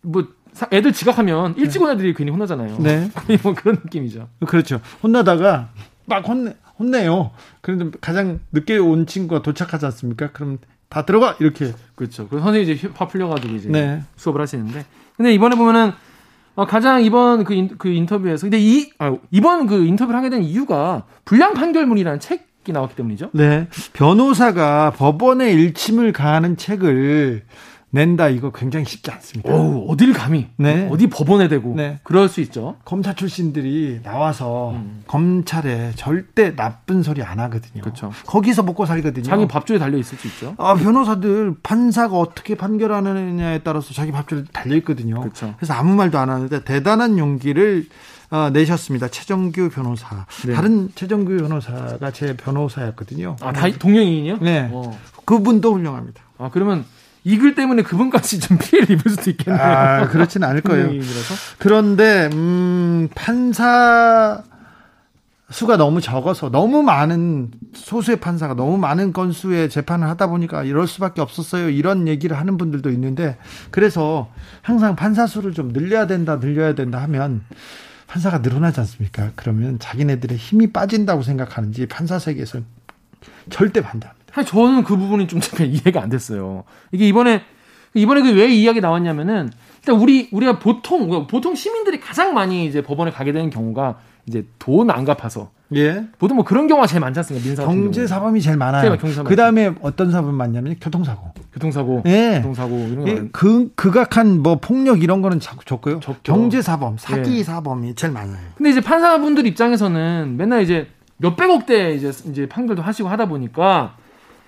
[0.01, 0.27] 뭐
[0.71, 2.77] 애들 지각하면 일찍 온 애들이 괜히 혼나잖아요.
[2.79, 3.09] 네.
[3.43, 4.27] 뭐 그런 느낌이죠.
[4.45, 4.81] 그렇죠.
[5.01, 5.69] 혼나다가
[6.05, 7.31] 막 혼내 혼내요.
[7.61, 10.31] 그런데 가장 늦게 온 친구가 도착하지 않습니까?
[10.31, 10.57] 그럼
[10.89, 12.27] 다 들어가 이렇게 그렇죠.
[12.27, 14.03] 그 선생님이 이제 화 풀려가지고 이제 네.
[14.15, 14.85] 수업을 하시는데
[15.17, 15.93] 근데 이번에 보면은
[16.55, 20.43] 어, 가장 이번 그, 인, 그 인터뷰에서 근데 이 아, 이번 그 인터뷰를 하게 된
[20.43, 23.31] 이유가 불량 판결문이라는 책이 나왔기 때문이죠.
[23.33, 23.67] 네.
[23.93, 27.43] 변호사가 법원에 일침을 가하는 책을
[27.95, 29.53] 낸다 이거 굉장히 쉽지 않습니다.
[29.53, 30.89] 오, 어딜 감히 네.
[30.91, 31.99] 어디 법원에 대고 네.
[32.03, 32.75] 그럴 수 있죠.
[32.83, 34.77] 검사 출신들이 나와서
[35.07, 37.81] 검찰에 절대 나쁜 소리 안 하거든요.
[37.81, 38.11] 그렇죠.
[38.25, 39.23] 거기서 먹고 살거든요.
[39.23, 40.55] 자기 밥줄에 달려 있을 수 있죠.
[40.57, 45.21] 아, 변호사들 판사가 어떻게 판결하느냐에 따라서 자기 밥줄 달려 있거든요.
[45.21, 45.53] 그렇죠.
[45.55, 47.87] 그래서 아무 말도 안 하는데 대단한 용기를
[48.29, 49.07] 어, 내셨습니다.
[49.07, 50.25] 최정규 변호사.
[50.45, 50.53] 네.
[50.53, 53.37] 다른 최정규 변호사가 제 변호사였거든요.
[53.39, 54.39] 아, 다 동명이인이요?
[54.41, 54.67] 네.
[54.73, 54.99] 어.
[55.23, 56.21] 그분도 훌륭합니다.
[56.37, 56.83] 아, 그러면
[57.27, 59.61] 이 글 때문에 그분까지 좀 피해를 입을 수도 있겠네요.
[59.61, 60.89] 아, 그렇지는 않을 거예요.
[61.57, 64.43] 그런데 음, 판사
[65.49, 71.21] 수가 너무 적어서 너무 많은 소수의 판사가 너무 많은 건수의 재판을 하다 보니까 이럴 수밖에
[71.21, 71.69] 없었어요.
[71.69, 73.37] 이런 얘기를 하는 분들도 있는데
[73.71, 74.29] 그래서
[74.61, 77.41] 항상 판사 수를 좀 늘려야 된다, 늘려야 된다 하면
[78.07, 79.31] 판사가 늘어나지 않습니까?
[79.35, 82.59] 그러면 자기네들의 힘이 빠진다고 생각하는지 판사 세계에서
[83.49, 84.24] 절대 반대합니다.
[84.35, 86.63] 사실 저는 그 부분이 좀 잠깐 이해가 안 됐어요.
[86.91, 87.41] 이게 이번에
[87.93, 93.11] 이번에 그 왜 이야기 나왔냐면은 일단 우리 우리가 보통 보통 시민들이 가장 많이 이제 법원에
[93.11, 96.03] 가게 되는 경우가 이제 돈 안 갚아서 예.
[96.19, 97.47] 보통 뭐 그런 경우가 제일 많지 않습니까?
[97.47, 98.05] 민사 경제.
[98.05, 98.97] 사범이 제일 많아요.
[99.25, 101.31] 그 다음에 어떤 사범 많냐면 교통사고.
[101.53, 102.35] 교통사고, 예.
[102.37, 103.07] 교통사고 이런 거.
[103.09, 106.01] 예, 그 극악한 뭐 폭력 이런 거는 적- 적고요.
[106.01, 106.19] 적죠.
[106.21, 107.43] 경제 사범, 사기 예.
[107.43, 108.37] 사범이 제일 많아요.
[108.57, 113.95] 근데 이제 판사분들 입장에서는 맨날 이제 몇백억대 이제 이제 판결도 하시고 하다 보니까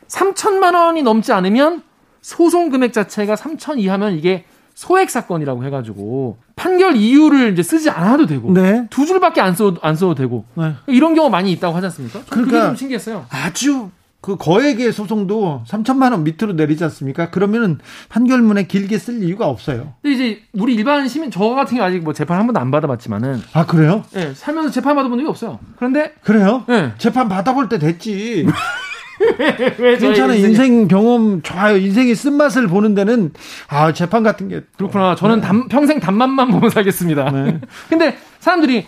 [0.08, 1.84] 3천만 원이 넘지 않으면
[2.22, 4.46] 소송 금액 자체가 3천 이하면 이게
[4.76, 8.86] 소액 사건이라고 해가지고 판결 이유를 이제 쓰지 않아도 되고 네.
[8.92, 10.74] 두 줄밖에 안써안 써도 되고 네.
[10.86, 12.22] 이런 경우 많이 있다고 하지 않습니까?
[12.30, 13.26] 그러니까 좀 신기했어요.
[13.30, 13.90] 아주
[14.22, 17.30] 그 거액의 소송도 3천만 원 밑으로 내리지 않습니까?
[17.30, 17.80] 그러면은
[18.10, 19.94] 판결문에 길게 쓸 이유가 없어요.
[20.02, 23.42] 근데 이제 우리 일반 시민 저 같은 경우 아직 뭐 재판 한 번도 안 받아봤지만은
[23.54, 24.04] 아 그래요?
[24.16, 25.60] 예, 살면서 재판 받아본 적이 없어요.
[25.78, 26.66] 그런데 그래요?
[26.70, 28.46] 예, 재판 받아볼 때 됐지.
[29.80, 31.78] 왜 괜찮아 인생 경험 좋아요.
[31.78, 33.32] 인생의 쓴맛을 보는 데는
[33.68, 35.16] 아 재판 같은 게 그렇구나.
[35.16, 37.32] 저는 담- 평생 단맛만 보면 살겠습니다.
[37.32, 37.60] 네.
[37.90, 38.86] 근데 사람들이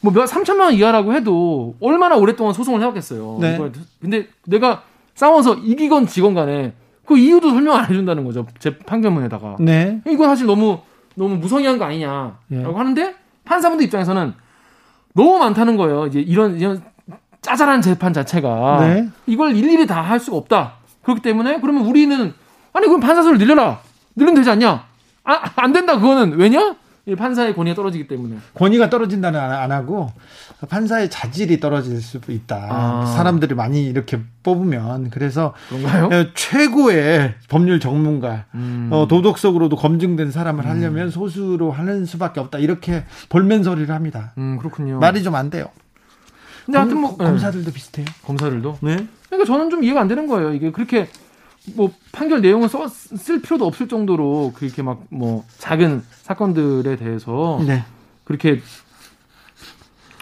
[0.00, 3.38] 뭐몇 3천만 원 이하라고 해도 얼마나 오랫동안 소송을 해왔겠어요.
[3.40, 3.54] 네.
[3.54, 4.82] 이걸 근데 내가
[5.14, 6.74] 싸워서 이기건 지건 간에
[7.04, 8.46] 그 이유도 설명 안 해준다는 거죠.
[8.58, 9.56] 제 판결문에다가.
[9.60, 10.00] 네.
[10.06, 10.80] 이건 사실 너무
[11.14, 12.62] 너무 무성의한 거 아니냐라고 예.
[12.62, 13.14] 하는데
[13.44, 14.34] 판사분들 입장에서는
[15.14, 16.06] 너무 많다는 거예요.
[16.06, 16.82] 이제 이런 이런
[17.46, 19.08] 짜잘한 재판 자체가 네.
[19.26, 20.74] 이걸 일일이 다 할 수가 없다.
[21.02, 22.34] 그렇기 때문에 그러면 우리는
[22.72, 23.80] 아니 그럼 판사 수를 늘려라.
[24.16, 24.84] 늘리면 되지 않냐?
[25.24, 25.94] 아, 안 된다.
[25.98, 26.74] 그거는 왜냐?
[27.08, 28.36] 이 판사의 권위가 떨어지기 때문에.
[28.54, 30.10] 권위가 떨어진다는 안, 안 하고
[30.68, 32.66] 판사의 자질이 떨어질 수도 있다.
[32.68, 33.06] 아.
[33.06, 36.06] 사람들이 많이 이렇게 뽑으면 그래서 그런가요?
[36.06, 38.88] 어, 최고의 법률 전문가, 음.
[38.92, 42.58] 어, 도덕적으로도 검증된 사람을 하려면 소수로 하는 수밖에 없다.
[42.58, 44.32] 이렇게 볼멘 소리를 합니다.
[44.38, 44.98] 음, 그렇군요.
[44.98, 45.66] 말이 좀 안 돼요.
[46.66, 48.04] 근데 하여튼 뭐 검, 사들도 비슷해요.
[48.08, 48.78] 예, 검사들도.
[48.82, 49.06] 네.
[49.28, 50.52] 그러니까 저는 좀 이해가 안 되는 거예요.
[50.52, 51.08] 이게 그렇게
[51.74, 57.84] 뭐 판결 내용을 써, 쓸 필요도 없을 정도로 그렇게 막 뭐 작은 사건들에 대해서 네.
[58.24, 58.60] 그렇게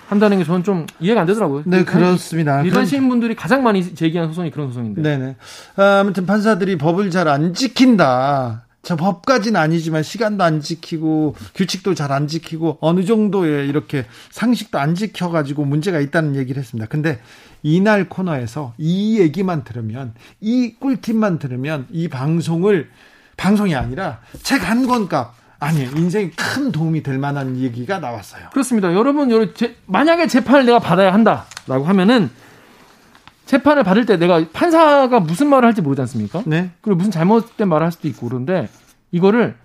[0.08, 1.62] 한다는 게 저는 좀 이해가 안 되더라고요.
[1.64, 2.62] 네, 그렇습니다.
[2.62, 5.00] 일반 시민분들이 가장 많이 제기한 소송이 그런 소송인데.
[5.02, 5.36] 네네.
[5.76, 8.63] 아, 아무튼 판사들이 법을 잘 안 지킨다.
[8.84, 14.94] 저 법까지는 아니지만 시간도 안 지키고 규칙도 잘 안 지키고 어느 정도의 이렇게 상식도 안
[14.94, 16.86] 지켜가지고 문제가 있다는 얘기를 했습니다.
[16.88, 17.18] 근데
[17.62, 22.90] 이날 코너에서 이 얘기만 들으면 이 꿀팁만 들으면 이 방송을
[23.36, 25.90] 방송이 아니라 책 한 권값 아니에요.
[25.96, 28.50] 인생에 큰 도움이 될 만한 얘기가 나왔어요.
[28.52, 28.92] 그렇습니다.
[28.92, 29.30] 여러분,
[29.86, 32.30] 만약에 재판을 내가 받아야 한다라고 하면은
[33.46, 36.42] 재판을 받을 때 내가 판사가 무슨 말을 할지 모르지 않습니까?
[36.46, 36.70] 네.
[36.80, 38.68] 그리고 무슨 잘못된 말을 할 수도 있고 그런데
[39.12, 39.56] 이거를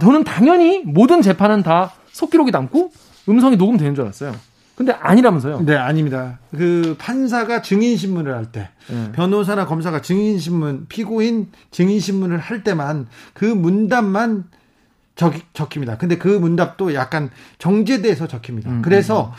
[0.00, 2.92] 저는 당연히 모든 재판은 다 속기록이 남고
[3.28, 4.34] 음성이 녹음되는 줄 알았어요.
[4.74, 5.60] 근데 아니라면서요.
[5.64, 6.40] 네, 아닙니다.
[6.50, 9.12] 그 판사가 증인 신문을 할 때, 네.
[9.12, 14.44] 변호사나 검사가 증인 신문, 피고인 증인 신문을 할 때만 그 문답만
[15.14, 15.96] 적, 적힙니다.
[15.96, 18.70] 근데 그 문답도 약간 정제돼서 적힙니다.
[18.70, 19.32] 음, 그래서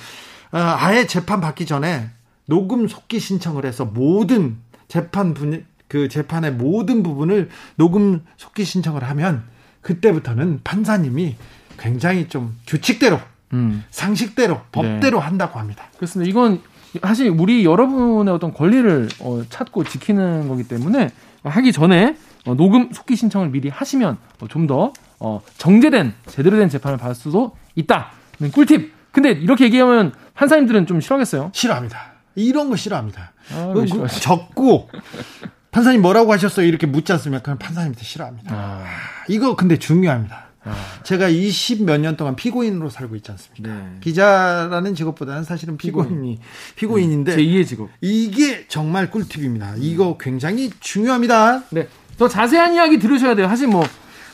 [0.54, 2.12] 어, 아예 재판 받기 전에
[2.46, 9.44] 녹음 속기 신청을 해서 모든 재판 분, 그 재판의 모든 부분을 녹음 속기 신청을 하면
[9.82, 11.36] 그때부터는 판사님이
[11.78, 13.20] 굉장히 좀 규칙대로
[13.54, 13.84] 음.
[13.92, 15.86] 상식대로 법대로 한다고 합니다.
[15.98, 16.30] 그렇습니다.
[16.30, 16.62] 이건
[17.02, 21.12] 사실 우리 여러분의 어떤 권리를 어, 찾고 지키는 거기 때문에
[21.44, 26.98] 하기 전에 어, 녹음 속기 신청을 미리 하시면 어, 좀더 어, 정제된 제대로 된 재판을
[26.98, 28.12] 받을 수도 있다.
[28.40, 28.94] 는 꿀팁.
[29.12, 31.52] 근데 이렇게 얘기하면 판사님들은 좀 싫어하겠어요.
[31.54, 32.15] 싫어합니다.
[32.36, 33.32] 이런 거 싫어합니다.
[33.54, 34.08] 아, 그, 왜 그?
[34.20, 34.90] 적고
[35.72, 36.66] 판사님 뭐라고 하셨어요?
[36.66, 37.44] 이렇게 묻지 않습니까?
[37.44, 38.54] 그럼 판사님한테 싫어합니다.
[38.56, 38.84] 아,
[39.28, 40.46] 이거 근데 중요합니다.
[41.04, 43.70] 제가 20 몇 년 동안 피고인으로 살고 있지 않습니까?
[43.72, 43.86] 네.
[44.02, 46.40] 기자라는 직업보다는 사실은 피고인이
[46.76, 47.90] 피고인 인데 제2의 직업.
[48.02, 49.76] 이게 정말 꿀팁입니다.
[49.78, 51.62] 이거 굉장히 중요합니다.
[51.70, 51.88] 네.
[52.18, 53.48] 더 자세한 이야기 들으셔야 돼요.
[53.48, 53.86] 사실 뭐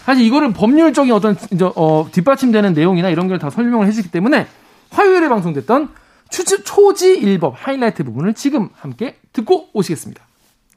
[0.05, 1.35] 사실 이거는 법률적인 어떤
[1.75, 4.47] 어, 뒷받침되는 내용이나 이런 걸 다 설명을 해 주기 때문에
[4.91, 5.89] 화요일에 방송됐던
[6.31, 10.23] 추지, 초지 일법 하이라이트 부분을 지금 함께 듣고 오시겠습니다.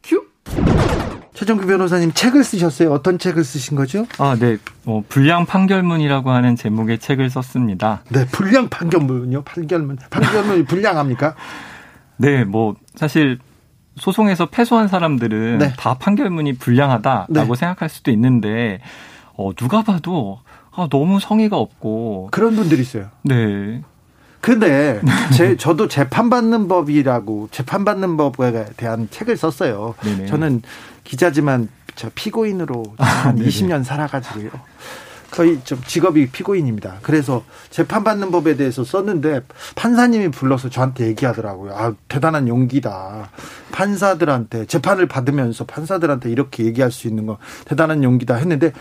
[0.03, 0.27] 큐.
[1.33, 2.93] 최정규 변호사님 책을 쓰셨어요.
[2.93, 4.07] 어떤 책을 쓰신 거죠?
[4.19, 4.57] 아, 네.
[4.85, 8.03] 뭐 불량 판결문이라고 하는 제목의 책을 썼습니다.
[8.11, 9.43] 네, 불량 판결문요.
[9.43, 9.99] 판결문.
[10.11, 11.35] 판결문이 불량합니까?
[12.19, 13.39] 네, 뭐 사실
[13.97, 15.73] 소송에서 패소한 사람들은 네.
[15.77, 17.55] 다 판결문이 불량하다라고 네.
[17.59, 18.81] 생각할 수도 있는데
[19.37, 20.41] 어 누가 봐도
[20.73, 23.09] 아, 너무 성의가 없고 그런 분들이 있어요.
[23.23, 23.83] 네.
[24.45, 25.01] 근데
[25.35, 29.95] 제 저도 재판받는 법이라고 재판받는 법에 대한 책을 썼어요.
[30.03, 30.27] 네네.
[30.27, 30.61] 저는
[31.03, 34.51] 기자지만 저 피고인으로 한 20년 살아가지고요.
[35.31, 36.99] 거의 좀 직업이 피고인입니다.
[37.01, 39.41] 그래서 재판받는 법에 대해서 썼는데
[39.77, 41.75] 판사님이 불러서 저한테 얘기하더라고요.
[41.75, 43.31] 아, 대단한 용기다.
[43.73, 48.75] 판사들한테 재판을 받으면서 판사들한테 이렇게 얘기할 수 있는 거 대단한 용기다 했는데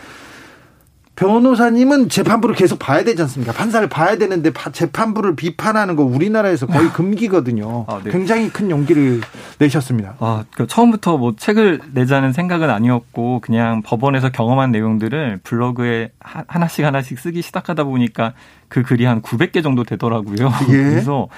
[1.16, 3.52] 변호사님은 재판부를 계속 봐야 되지 않습니까?
[3.52, 7.84] 판사를 봐야 되는데 재판부를 비판하는 거 우리나라에서 거의 금기거든요.
[7.88, 8.10] 아, 네.
[8.10, 9.20] 굉장히 큰 용기를
[9.58, 10.16] 내셨습니다.
[10.18, 17.18] 아, 그 처음부터 뭐 책을 내자는 생각은 아니었고 그냥 법원에서 경험한 내용들을 블로그에 하나씩 하나씩
[17.18, 18.32] 쓰기 시작하다 보니까
[18.74, 20.50] 그 글이 한 900개 정도 되더라고요.
[20.70, 20.72] 예.
[20.82, 21.28] 그래서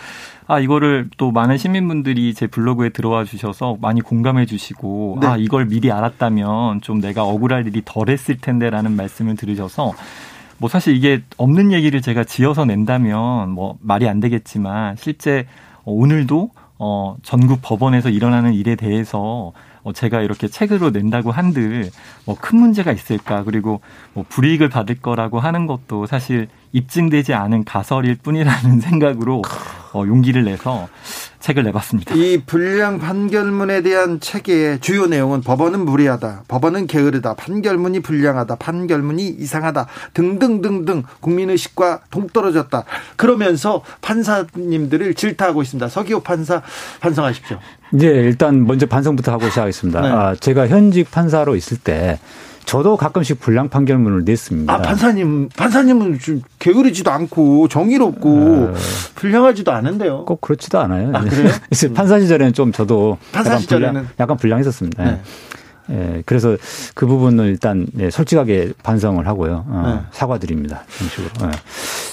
[0.46, 5.26] 아 이거를 또 많은 시민분들이 제 블로그에 들어와 주셔서 많이 공감해 주시고 네.
[5.26, 9.92] 아 이걸 미리 알았다면 좀 내가 억울할 일이 덜했을 텐데라는 말씀을 들으셔서
[10.56, 15.46] 뭐 사실 이게 없는 얘기를 제가 지어서 낸다면 뭐 말이 안 되겠지만 실제
[15.84, 19.52] 오늘도 어 전국 법원에서 일어나는 일에 대해서 어,
[19.92, 21.90] 제가 이렇게 책으로 낸다고 한들
[22.24, 23.42] 뭐 큰 문제가 있을까?
[23.44, 23.80] 그리고
[24.12, 29.42] 뭐 불이익을 받을 거라고 하는 것도 사실 입증되지 않은 가설일 뿐이라는 생각으로
[29.92, 30.88] 어, 용기를 내서
[31.46, 32.12] 책을 내봤습니다.
[32.16, 39.86] 이 불량 판결문에 대한 책의 주요 내용은 법원은 무리하다, 법원은 게으르다, 판결문이 불량하다, 판결문이 이상하다
[40.14, 42.84] 등등등등 국민의식과 동떨어졌다.
[43.14, 45.88] 그러면서 판사님들을 질타하고 있습니다.
[45.88, 46.62] 서기호 판사
[47.00, 47.58] 반성하십시오.
[47.92, 50.00] 네, 일단 먼저 반성부터 하고 시작하겠습니다.
[50.00, 50.08] 네.
[50.08, 52.18] 아, 제가 현직 판사로 있을 때
[52.66, 54.72] 저도 가끔씩 불량 판결문을 냈습니다.
[54.72, 58.78] 아, 판사님, 판사님은 좀 게으르지도 않고 정의롭고 아,
[59.14, 60.24] 불량하지도 않은데요.
[60.24, 61.12] 꼭 그렇지도 않아요.
[61.14, 61.48] 아, 그래요?
[61.94, 65.04] 판사 시절에는 좀 저도 판사 약간 시절에는 불량, 약간 불량했었습니다.
[65.04, 65.20] 네.
[65.90, 66.56] 예, 그래서
[66.96, 69.64] 그 부분을 일단 예, 솔직하게 반성을 하고요.
[69.68, 70.06] 어, 네.
[70.10, 70.82] 사과드립니다.
[70.98, 71.46] 정식으로.
[71.46, 71.50] 예.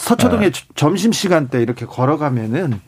[0.01, 0.51] 서초동에 어.
[0.75, 2.79] 점심 시간 때 이렇게 걸어가면은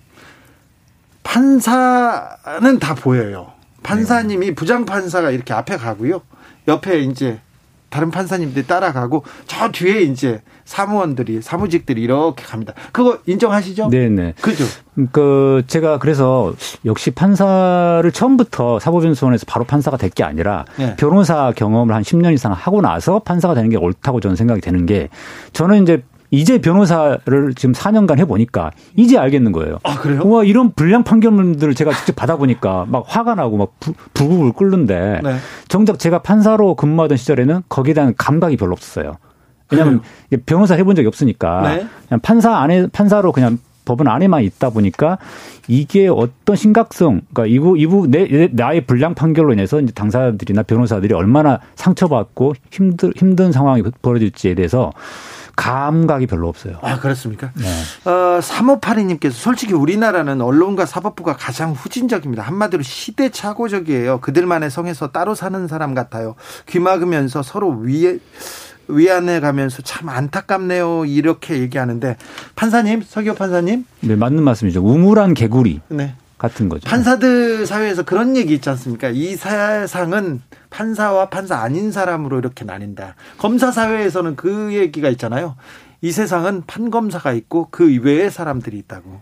[1.23, 3.51] 판사는 다 보여요.
[3.81, 6.21] 판사님이 부장 판사가 이렇게 앞에 가고요.
[6.67, 7.39] 옆에 이제
[7.95, 12.73] 다른 판사님들이 따라가고 저 뒤에 이제 사무원들이 사무직들이 이렇게 갑니다.
[12.91, 13.87] 그거 인정하시죠?
[13.89, 14.33] 네네.
[14.41, 14.65] 그죠.
[15.13, 20.95] 그 제가 그래서 역시 판사를 처음부터 사법연수원에서 바로 판사가 될 게 아니라 네.
[20.97, 25.07] 변호사 경험을 한 10년 이상 하고 나서 판사가 되는 게 옳다고 저는 생각이 되는 게
[25.53, 26.03] 저는 이제
[26.35, 29.79] 이제 변호사를 지금 4년간 해보니까 이제 알겠는 거예요.
[29.83, 30.27] 아, 그래요?
[30.27, 35.35] 와, 이런 불량 판결문들을 제가 직접 받아보니까 막 화가 나고 막 부, 부국을 끓는데 네.
[35.67, 39.17] 정작 제가 판사로 근무하던 시절에는 거기에 대한 감각이 별로 없었어요.
[39.71, 40.41] 왜냐하면 그래요?
[40.45, 41.87] 변호사 해본 적이 없으니까 네.
[42.07, 45.17] 그냥 판사 안에 판사로 그냥 법원 안에만 있다 보니까
[45.67, 51.59] 이게 어떤 심각성, 그러니까 이부 이부 내 나의 불량 판결로 인해서 이제 당사자들이나 변호사들이 얼마나
[51.75, 54.91] 상처받고 힘들 힘든 상황이 벌어질지에 대해서
[55.55, 56.77] 감각이 별로 없어요.
[56.81, 57.51] 아, 그렇습니까?
[57.55, 57.65] 네.
[58.09, 62.43] 어, 3582님께서 솔직히 우리나라는 언론과 사법부가 가장 후진적입니다.
[62.43, 64.19] 한마디로 시대착오적이에요.
[64.19, 66.35] 그들만의 성에서 따로 사는 사람 같아요.
[66.67, 68.19] 귀 막으면서 서로 위에,
[68.87, 71.05] 위안해 가면서 참 안타깝네요.
[71.05, 72.17] 이렇게 얘기하는데
[72.55, 73.85] 판사님, 서기호 판사님?
[74.01, 74.83] 네, 맞는 말씀이죠.
[74.83, 75.81] 우물한 개구리.
[75.89, 76.15] 네.
[76.37, 76.87] 같은 거죠.
[76.89, 79.09] 판사들 사회에서 그런 얘기 있지 않습니까?
[79.09, 83.15] 이 세상은 판사와 판사 아닌 사람으로 이렇게 나뉜다.
[83.37, 85.55] 검사 사회에서는 그 얘기가 있잖아요.
[86.01, 89.21] 이 세상은 판검사가 있고 그 외의 사람들이 있다고.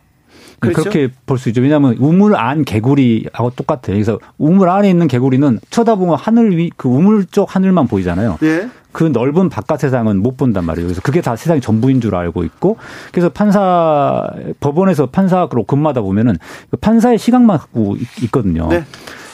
[0.59, 0.81] 그렇죠?
[0.81, 1.61] 그렇게 볼 수 있죠.
[1.61, 3.95] 왜냐하면 우물 안 개구리하고 똑같아요.
[3.95, 8.39] 그래서 우물 안에 있는 개구리는 쳐다보면 하늘 위, 그 우물 쪽 하늘만 보이잖아요.
[8.43, 8.69] 예.
[8.93, 10.87] 그 넓은 바깥 세상은 못 본단 말이에요.
[10.87, 12.77] 그래서 그게 다 세상의 전부인 줄 알고 있고
[13.11, 14.25] 그래서 판사
[14.61, 16.37] 법원에서 판사로 근무하다 보면은
[16.71, 18.67] 그 판사의 시각만 갖고 있거든요.
[18.69, 18.85] 네.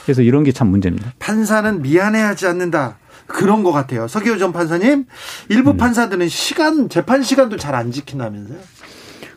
[0.05, 1.11] 그래서 이런 게 참 문제입니다.
[1.19, 2.95] 판사는 미안해하지 않는다.
[3.27, 4.07] 그런 것 같아요.
[4.07, 5.05] 서기호 전 판사님,
[5.49, 5.77] 일부 음.
[5.77, 8.57] 판사들은 시간 재판 시간도 잘 안 지킨다면서요?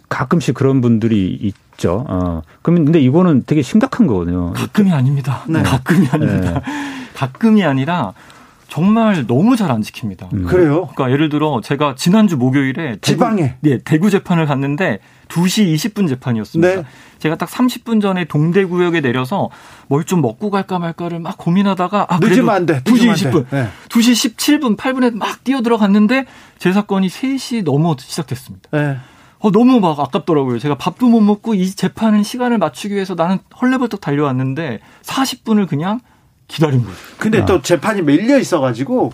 [0.08, 2.06] 가끔씩 그런 분들이 있죠.
[2.08, 2.42] 어.
[2.62, 4.52] 그러면 근데 이거는 되게 심각한 거거든요.
[4.54, 5.44] 가끔이 아닙니다.
[5.48, 5.62] 네.
[5.62, 6.52] 가끔이 아닙니다.
[6.54, 6.60] 네.
[7.14, 8.14] 가끔이 아니라
[8.72, 10.32] 정말 너무 잘 안 지킵니다.
[10.32, 10.44] 음.
[10.46, 10.86] 그래요?
[10.94, 14.98] 그러니까 예를 들어 제가 지난주 목요일에 지방에 대구, 네, 대구 재판을 갔는데
[15.28, 16.76] 2시 20분 재판이었습니다.
[16.80, 16.86] 네.
[17.18, 19.50] 제가 딱 30분 전에 동대 구역에 내려서
[19.88, 22.80] 뭘 좀 먹고 갈까 말까를 막 고민하다가 아 늦으면 안 돼.
[22.82, 23.44] 2시 20분.
[23.50, 23.68] 네.
[23.90, 26.24] 2시 17분 8분에 막 뛰어 들어갔는데
[26.58, 28.70] 제 사건이 3시 넘어 시작됐습니다.
[28.72, 28.96] 네.
[29.40, 30.58] 어, 너무 막 아깝더라고요.
[30.58, 36.00] 제가 밥도 못 먹고 이 재판은 시간을 맞추기 위해서 나는 헐레벌떡 달려왔는데 40분을 그냥
[36.52, 36.96] 기다린 거예요.
[37.18, 37.46] 근데 아.
[37.46, 39.12] 또 재판이 밀려 있어가지고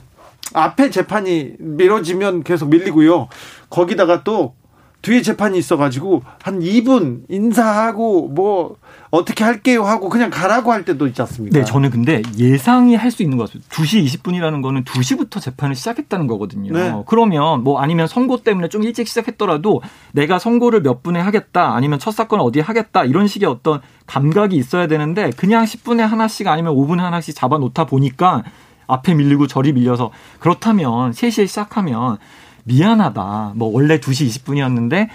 [0.54, 3.28] 앞에 재판이 미뤄지면 계속 밀리고요.
[3.70, 4.54] 거기다가 또
[5.02, 8.76] 뒤에 재판이 있어가지고 한 2분 인사하고 뭐
[9.10, 11.58] 어떻게 할게요 하고 그냥 가라고 할 때도 있지 않습니까?
[11.58, 13.62] 네, 저는 근데 예상이 할 수 있는 것 같아요.
[13.70, 16.72] 2시 20분이라는 거는 2시부터 재판을 시작했다는 거거든요.
[16.72, 17.02] 네.
[17.06, 19.80] 그러면 뭐 아니면 선고 때문에 좀 일찍 시작했더라도
[20.12, 24.88] 내가 선고를 몇 분에 하겠다 아니면 첫 사건 어디에 하겠다 이런 식의 어떤 감각이 있어야
[24.88, 28.42] 되는데 그냥 10분에 하나씩 아니면 5분에 하나씩 잡아 놓다 보니까
[28.86, 32.18] 앞에 밀리고 저리 밀려서 그렇다면 3시에 시작하면
[32.68, 33.52] 미안하다.
[33.56, 35.08] 뭐 원래 2시 20분이었는데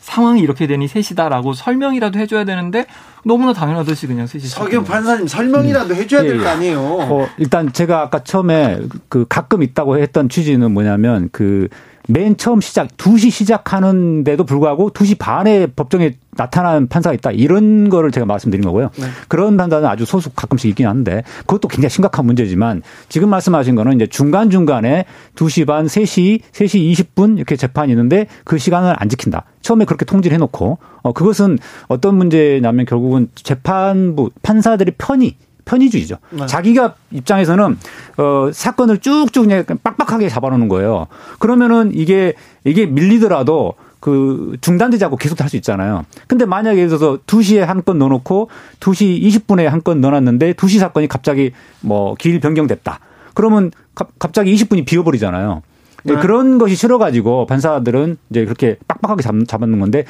[0.00, 2.86] 상황이 이렇게 되니 3시다라고 설명이라도 해줘야 되는데
[3.24, 4.46] 너무나 당연하듯이 그냥 3시.
[4.48, 5.96] 서경 판사님 설명이라도 음.
[5.96, 6.50] 해줘야 될거 예, 예.
[6.50, 6.80] 아니에요.
[6.80, 11.68] 어, 일단 제가 아까 처음에 그 가끔 있다고 했던 취지는 뭐냐면 그
[12.10, 17.30] 맨 처음 시작 2시 시작하는데도 불구하고 2시 반에 법정에 나타나는 판사가 있다.
[17.30, 18.90] 이런 거를 제가 말씀드린 거고요.
[18.98, 19.06] 네.
[19.28, 24.06] 그런 판사는 아주 소수 가끔씩 있긴 한데 그것도 굉장히 심각한 문제지만 지금 말씀하신 거는 이제
[24.06, 25.04] 중간 중간에
[25.36, 29.44] 2시 반, 3시, 3시 20분 이렇게 재판이 있는데 그 시간을 안 지킨다.
[29.60, 31.58] 처음에 그렇게 통지를 해놓고 어 그것은
[31.88, 35.34] 어떤 문제냐면 결국은 재판부 판사들의 편의
[35.64, 36.16] 편의주의죠.
[36.30, 36.46] 네.
[36.46, 37.78] 자기가 입장에서는
[38.18, 41.06] 어 사건을 쭉쭉 그냥 빡빡하게 잡아놓는 거예요.
[41.38, 42.34] 그러면은 이게
[42.64, 46.04] 이게 밀리더라도 그 중단되지 않고 계속 할 수 있잖아요.
[46.26, 48.48] 근데 만약에 예를 들어서 2시에 한 건 넣어놓고
[48.80, 53.00] 2시 20분에 한 건 넣어놨는데 2시 사건이 갑자기 뭐 길 변경됐다.
[53.34, 53.70] 그러면
[54.18, 55.62] 갑자기 20분이 비어버리잖아요.
[56.04, 56.14] 네.
[56.16, 60.04] 그런 것이 싫어가지고 판사들은 이제 그렇게 빡빡하게 잡, 잡는 건데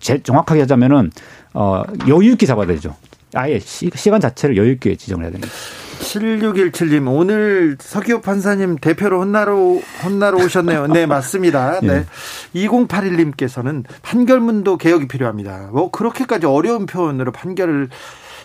[0.00, 1.12] 제 정확하게 하자면은
[1.54, 2.96] 어 여유 있게 잡아야 되죠.
[3.34, 5.52] 아예 시, 간 자체를 여유 있게 지정을 해야 됩니다.
[6.00, 9.56] 7617님, 오늘 서기호 판사님 대표로 혼나러,
[10.02, 10.86] 혼나러 오셨네요.
[10.88, 11.80] 네, 맞습니다.
[11.82, 12.04] 네.
[12.54, 12.66] 예.
[12.66, 15.68] 2081님께서는 판결문도 개혁이 필요합니다.
[15.72, 17.90] 뭐, 그렇게까지 어려운 표현으로 판결을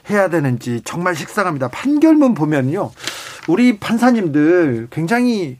[0.09, 1.69] 해야 되는지 정말 식상합니다.
[1.69, 2.91] 판결문 보면요.
[3.47, 5.57] 우리 판사님들 굉장히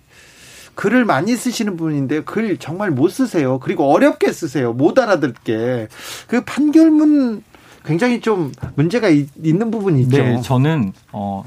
[0.76, 3.60] 글을 많이 쓰시는 분인데 글 정말 못 쓰세요.
[3.60, 4.74] 그리고 어렵게 쓰세요.
[4.74, 5.88] 못 알아듣게.
[6.28, 7.44] 그 판결문
[7.86, 10.18] 굉장히 좀 문제가 있, 는 부분이 있죠.
[10.18, 11.46] 네, 저는 어,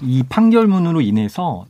[0.00, 1.66] 이 판결문으로 인해서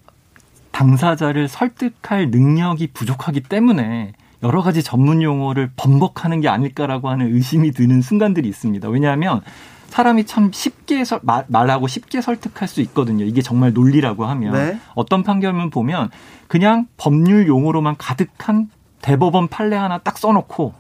[0.71, 4.13] 당사자를 설득할 능력이 부족하기 때문에
[4.43, 8.89] 여러 가지 전문 용어를 번복하는 게 아닐까라고 하는 의심이 드는 순간들이 있습니다.
[8.89, 9.41] 왜냐하면
[9.89, 13.25] 사람이 참 쉽게 설, 말, 말하고 쉽게 설득할 수 있거든요.
[13.25, 14.79] 이게 정말 논리라고 하면 네.
[14.95, 16.11] 어떤 판결문 보면
[16.49, 18.71] 그냥 법률 용어로만 가득한
[19.03, 20.73] 대법원 판례 하나 딱 써놓고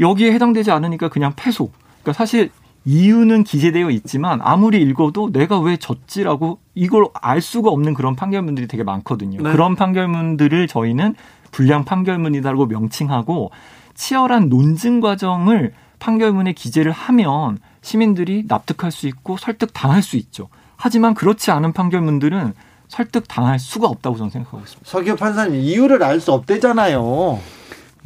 [0.00, 1.70] 여기에 해당되지 않으니까 그냥 패소.
[2.02, 2.50] 그러니까 사실
[2.84, 8.82] 이유는 기재되어 있지만 아무리 읽어도 내가 왜 졌지라고 이걸 알 수가 없는 그런 판결문들이 되게
[8.82, 9.42] 많거든요.
[9.42, 9.52] 네.
[9.52, 11.14] 그런 판결문들을 저희는
[11.50, 13.50] 불량 판결문이다라고 명칭하고
[13.94, 20.48] 치열한 논증 과정을 판결문에 기재를 하면 시민들이 납득할 수 있고 설득 당할 수 있죠.
[20.76, 22.54] 하지만 그렇지 않은 판결문들은
[22.88, 24.90] 설득 당할 수가 없다고 저는 생각하고 있습니다.
[24.90, 27.38] 서기호 판사님 이유를 알 수 없대잖아요.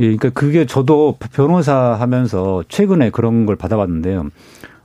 [0.01, 4.29] 예, 그러니까 그게 저도 변호사 하면서 최근에 그런 걸 받아봤는데요.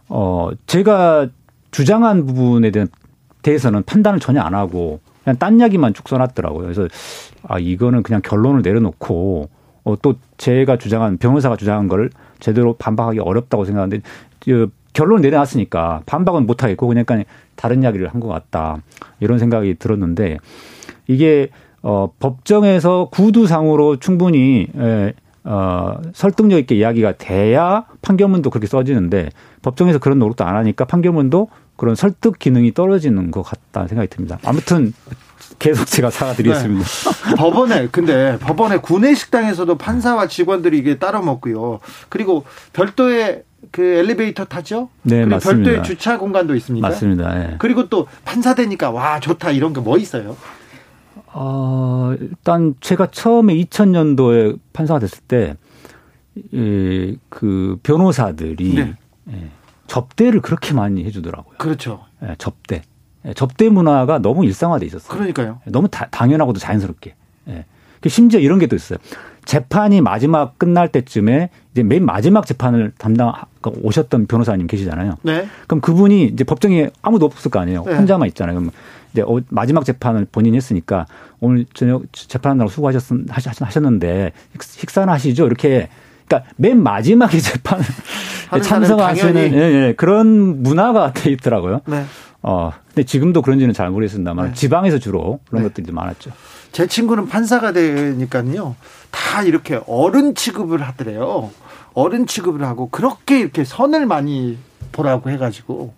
[0.09, 1.27] 어, 제가
[1.71, 2.87] 주장한 부분에 대한
[3.41, 6.63] 대해서는 판단을 전혀 안 하고 그냥 딴 이야기만 쭉 써놨더라고요.
[6.63, 6.87] 그래서
[7.47, 9.49] 아 이거는 그냥 결론을 내려놓고
[9.83, 14.01] 어, 또 제가 주장한 변호사가 주장한 걸 제대로 반박하기 어렵다고 생각하는데
[14.43, 17.05] 그 결론을 내려놨으니까 반박은 못 하겠고 그냥
[17.55, 18.77] 다른 이야기를 한 것 같다
[19.19, 20.37] 이런 생각이 들었는데
[21.07, 21.49] 이게
[21.81, 25.13] 어, 법정에서 구두상으로 충분히 에,
[25.43, 29.29] 어, 설득력 있게 이야기가 돼야 판결문도 그렇게 써지는데
[29.61, 34.37] 법정에서 그런 노력도 안 하니까 판결문도 그런 설득 기능이 떨어지는 것 같다는 생각이 듭니다.
[34.43, 34.93] 아무튼
[35.57, 36.83] 계속 제가 사과드리겠습니다.
[36.85, 37.35] 네.
[37.37, 41.79] 법원에 근데 법원에 구내 식당에서도 판사와 직원들이 이게 따로 먹고요.
[42.09, 44.89] 그리고 별도의 그 엘리베이터 타죠?
[45.03, 45.63] 네, 그리고 맞습니다.
[45.71, 46.87] 별도의 주차 공간도 있습니다.
[46.87, 47.33] 맞습니다.
[47.35, 47.55] 네.
[47.59, 50.35] 그리고 또 판사 되니까 와 좋다 이런 게 뭐 있어요?
[51.33, 55.55] 어, 일단 제가 처음에 2000년도에 판사가 됐을 때,
[56.53, 58.93] 예, 그 변호사들이 네.
[59.31, 59.49] 예,
[59.87, 61.57] 접대를 그렇게 많이 해주더라고요.
[61.57, 62.05] 그렇죠.
[62.23, 62.81] 예, 접대.
[63.25, 65.09] 예, 접대 문화가 너무 일상화돼 있었어요.
[65.09, 65.59] 그러니까요.
[65.67, 67.15] 예, 너무 다, 당연하고도 자연스럽게.
[67.49, 67.65] 예.
[68.01, 68.97] 그 심지어 이런 게 또 있어요.
[69.49, 73.33] 재판이 마지막 끝날 때쯤에 이제 맨 마지막 재판을 담당
[73.81, 75.15] 오셨던 변호사님 계시잖아요.
[75.23, 75.47] 네.
[75.65, 77.83] 그럼 그분이 이제 법정에 아무도 없을 거 아니에요.
[77.83, 77.95] 네.
[77.95, 78.59] 혼자만 있잖아요.
[78.59, 78.69] 그럼
[79.11, 81.07] 이제 어, 마지막 재판을 본인이 했으니까
[81.39, 85.47] 오늘 저녁 재판하느라고 수고하셨는데 식사는 하시죠?
[85.47, 85.89] 이렇게
[86.27, 87.83] 그러니까 맨 마지막에 재판을
[88.61, 91.81] 참석하시는 예, 예, 그런 문화가 돼 있더라고요.
[91.87, 92.05] 네.
[92.43, 94.53] 어, 근데 지금도 그런지는 잘 모르겠습니다만 네.
[94.53, 95.69] 지방에서 주로 그런 네.
[95.69, 96.29] 것들이 많았죠.
[96.71, 98.75] 제 친구는 판사가 되니까요.
[99.11, 101.51] 다 이렇게 어른 취급을 하더래요.
[101.93, 104.57] 어른 취급을 하고 그렇게 이렇게 선을 많이
[104.91, 105.93] 보라고 해가지고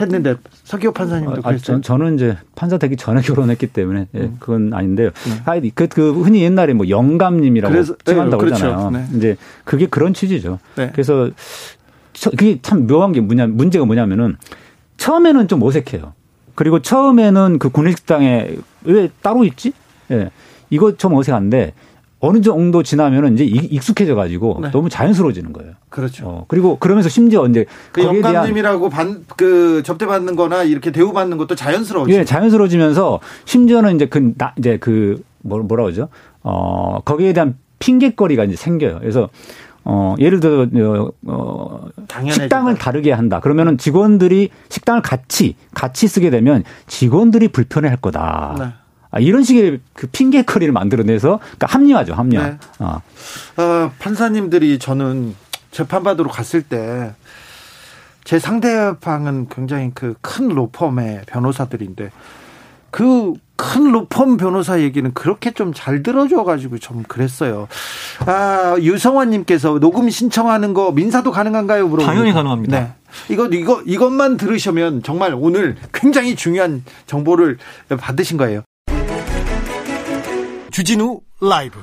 [0.00, 1.80] 했는데 서기호 판사님도 아, 그랬어요.
[1.82, 4.36] 저, 는 이제 판사 되기 전에 결혼했기 때문에 예, 음.
[4.40, 5.10] 그건 아닌데요.
[5.10, 5.42] 네.
[5.44, 8.64] 아, 그, 그 흔히 옛날에 뭐 영감님이라고 그래서, 칭한다고 네, 그렇죠.
[8.66, 8.90] 그러잖아요.
[8.90, 9.16] 네.
[9.16, 10.58] 이제 그게 그런 취지죠.
[10.76, 10.90] 네.
[10.92, 11.30] 그래서
[12.30, 14.36] 그게 참 묘한 게 뭐냐 문제가 뭐냐면은
[14.96, 16.14] 처음에는 좀 어색해요.
[16.54, 19.72] 그리고 처음에는 그 구내식당에 왜 따로 있지?
[20.10, 20.30] 예.
[20.68, 21.72] 이거 좀 어색한데
[22.20, 24.70] 어느 정도 지나면은 이제 익숙해져 가지고 네.
[24.70, 25.72] 너무 자연스러워지는 거예요.
[25.88, 26.26] 그렇죠.
[26.26, 32.12] 어, 그리고 그러면서 심지어 이제 그 영감님이라고 반, 그 접대받는 거나 이렇게 대우받는 것도 자연스러워지
[32.12, 36.08] 예, 자연스러워지면서 심지어는 이제 그, 나, 이제 그, 뭐, 뭐라 그러죠?
[36.42, 38.98] 어, 거기에 대한 핑계거리가 이제 생겨요.
[39.00, 39.30] 그래서
[39.84, 41.88] 어, 예를 들어, 어, 어
[42.30, 43.40] 식당을 다르게 한다.
[43.40, 48.56] 그러면은 직원들이 식당을 같이, 같이 쓰게 되면 직원들이 불편해 할 거다.
[48.58, 48.79] 네.
[49.10, 52.42] 아, 이런 식의 그 핑계거리를 만들어내서 그러니까 합리화죠, 합리화.
[52.46, 52.58] 네.
[52.78, 53.00] 어.
[53.56, 55.34] 어, 판사님들이 저는
[55.70, 57.12] 재판받으러 갔을 때
[58.24, 62.10] 제 상대방은 굉장히 그 큰 로펌의 변호사들인데
[62.90, 67.68] 그 큰 로펌 변호사 얘기는 그렇게 좀 잘 들어줘가지고 좀 그랬어요.
[68.26, 71.88] 아, 유성환님께서 녹음 신청하는 거 민사도 가능한가요?
[71.88, 72.80] 물어보 당연히 가능합니다.
[72.80, 72.92] 네.
[73.28, 77.58] 이거, 이거, 이것만 들으시면 정말 오늘 굉장히 중요한 정보를
[77.98, 78.62] 받으신 거예요.
[80.70, 81.80] 주진우 라이브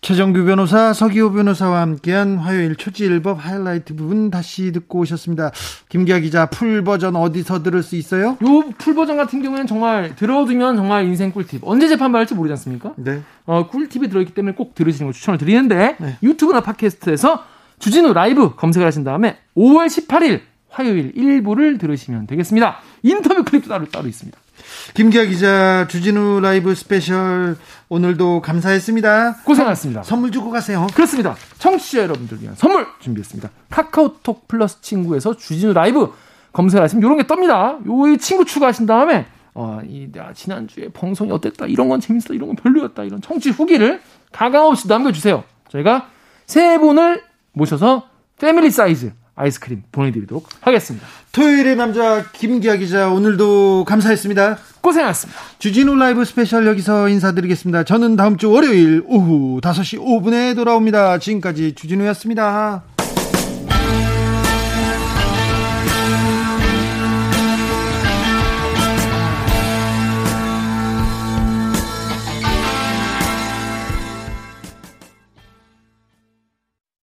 [0.00, 5.52] 최정규 변호사 서기호 변호사와 함께한 화요일 초지일법 하이라이트 부분 다시 듣고 오셨습니다.
[5.88, 8.36] 김기화 기자 풀 버전 어디서 들을 수 있어요?
[8.42, 11.60] 요 풀 버전 같은 경우에는 정말 들어두면 정말 인생 꿀팁.
[11.64, 12.94] 언제 재판받을지 모르지 않습니까?
[12.96, 13.22] 네.
[13.46, 16.16] 어, 꿀팁이 들어있기 때문에 꼭 들으시는 걸 추천을 드리는데 네.
[16.24, 17.44] 유튜브나 팟캐스트에서
[17.78, 22.78] 주진우 라이브 검색을 하신 다음에 5월 18일 화요일 1부를 들으시면 되겠습니다.
[23.04, 24.36] 인터뷰 클립도 따로 따로 있습니다.
[24.94, 27.56] 김기화 기자 주진우 라이브 스페셜
[27.88, 29.42] 오늘도 감사했습니다.
[29.44, 30.02] 고생하셨습니다.
[30.02, 30.86] 선물 주고 가세요.
[30.94, 31.34] 그렇습니다.
[31.58, 33.50] 청취자 여러분들 위한 선물 준비했습니다.
[33.70, 36.12] 카카오톡 플러스 친구에서 주진우 라이브
[36.52, 37.86] 검색하시면 이런 게 뜹니다.
[37.86, 42.56] 요 친구 추가하신 다음에 어, 이 야, 지난주에 방송이 어땠다 이런 건 재밌었다 이런 건
[42.56, 44.00] 별로였다 이런 청취 후기를
[44.32, 45.44] 가감 없이 남겨주세요.
[45.68, 46.08] 저희가
[46.46, 47.22] 세 분을
[47.52, 51.06] 모셔서 패밀리 사이즈 아이스크림 보내드리도록 하겠습니다.
[51.32, 54.58] 토요일의 남자 김기화 기자 오늘도 감사했습니다.
[54.82, 55.40] 고생하셨습니다.
[55.58, 57.84] 주진우 라이브 스페셜 여기서 인사드리겠습니다.
[57.84, 61.18] 저는 다음 주 월요일 오후 5시 5분에 돌아옵니다.
[61.18, 62.82] 지금까지 주진우였습니다.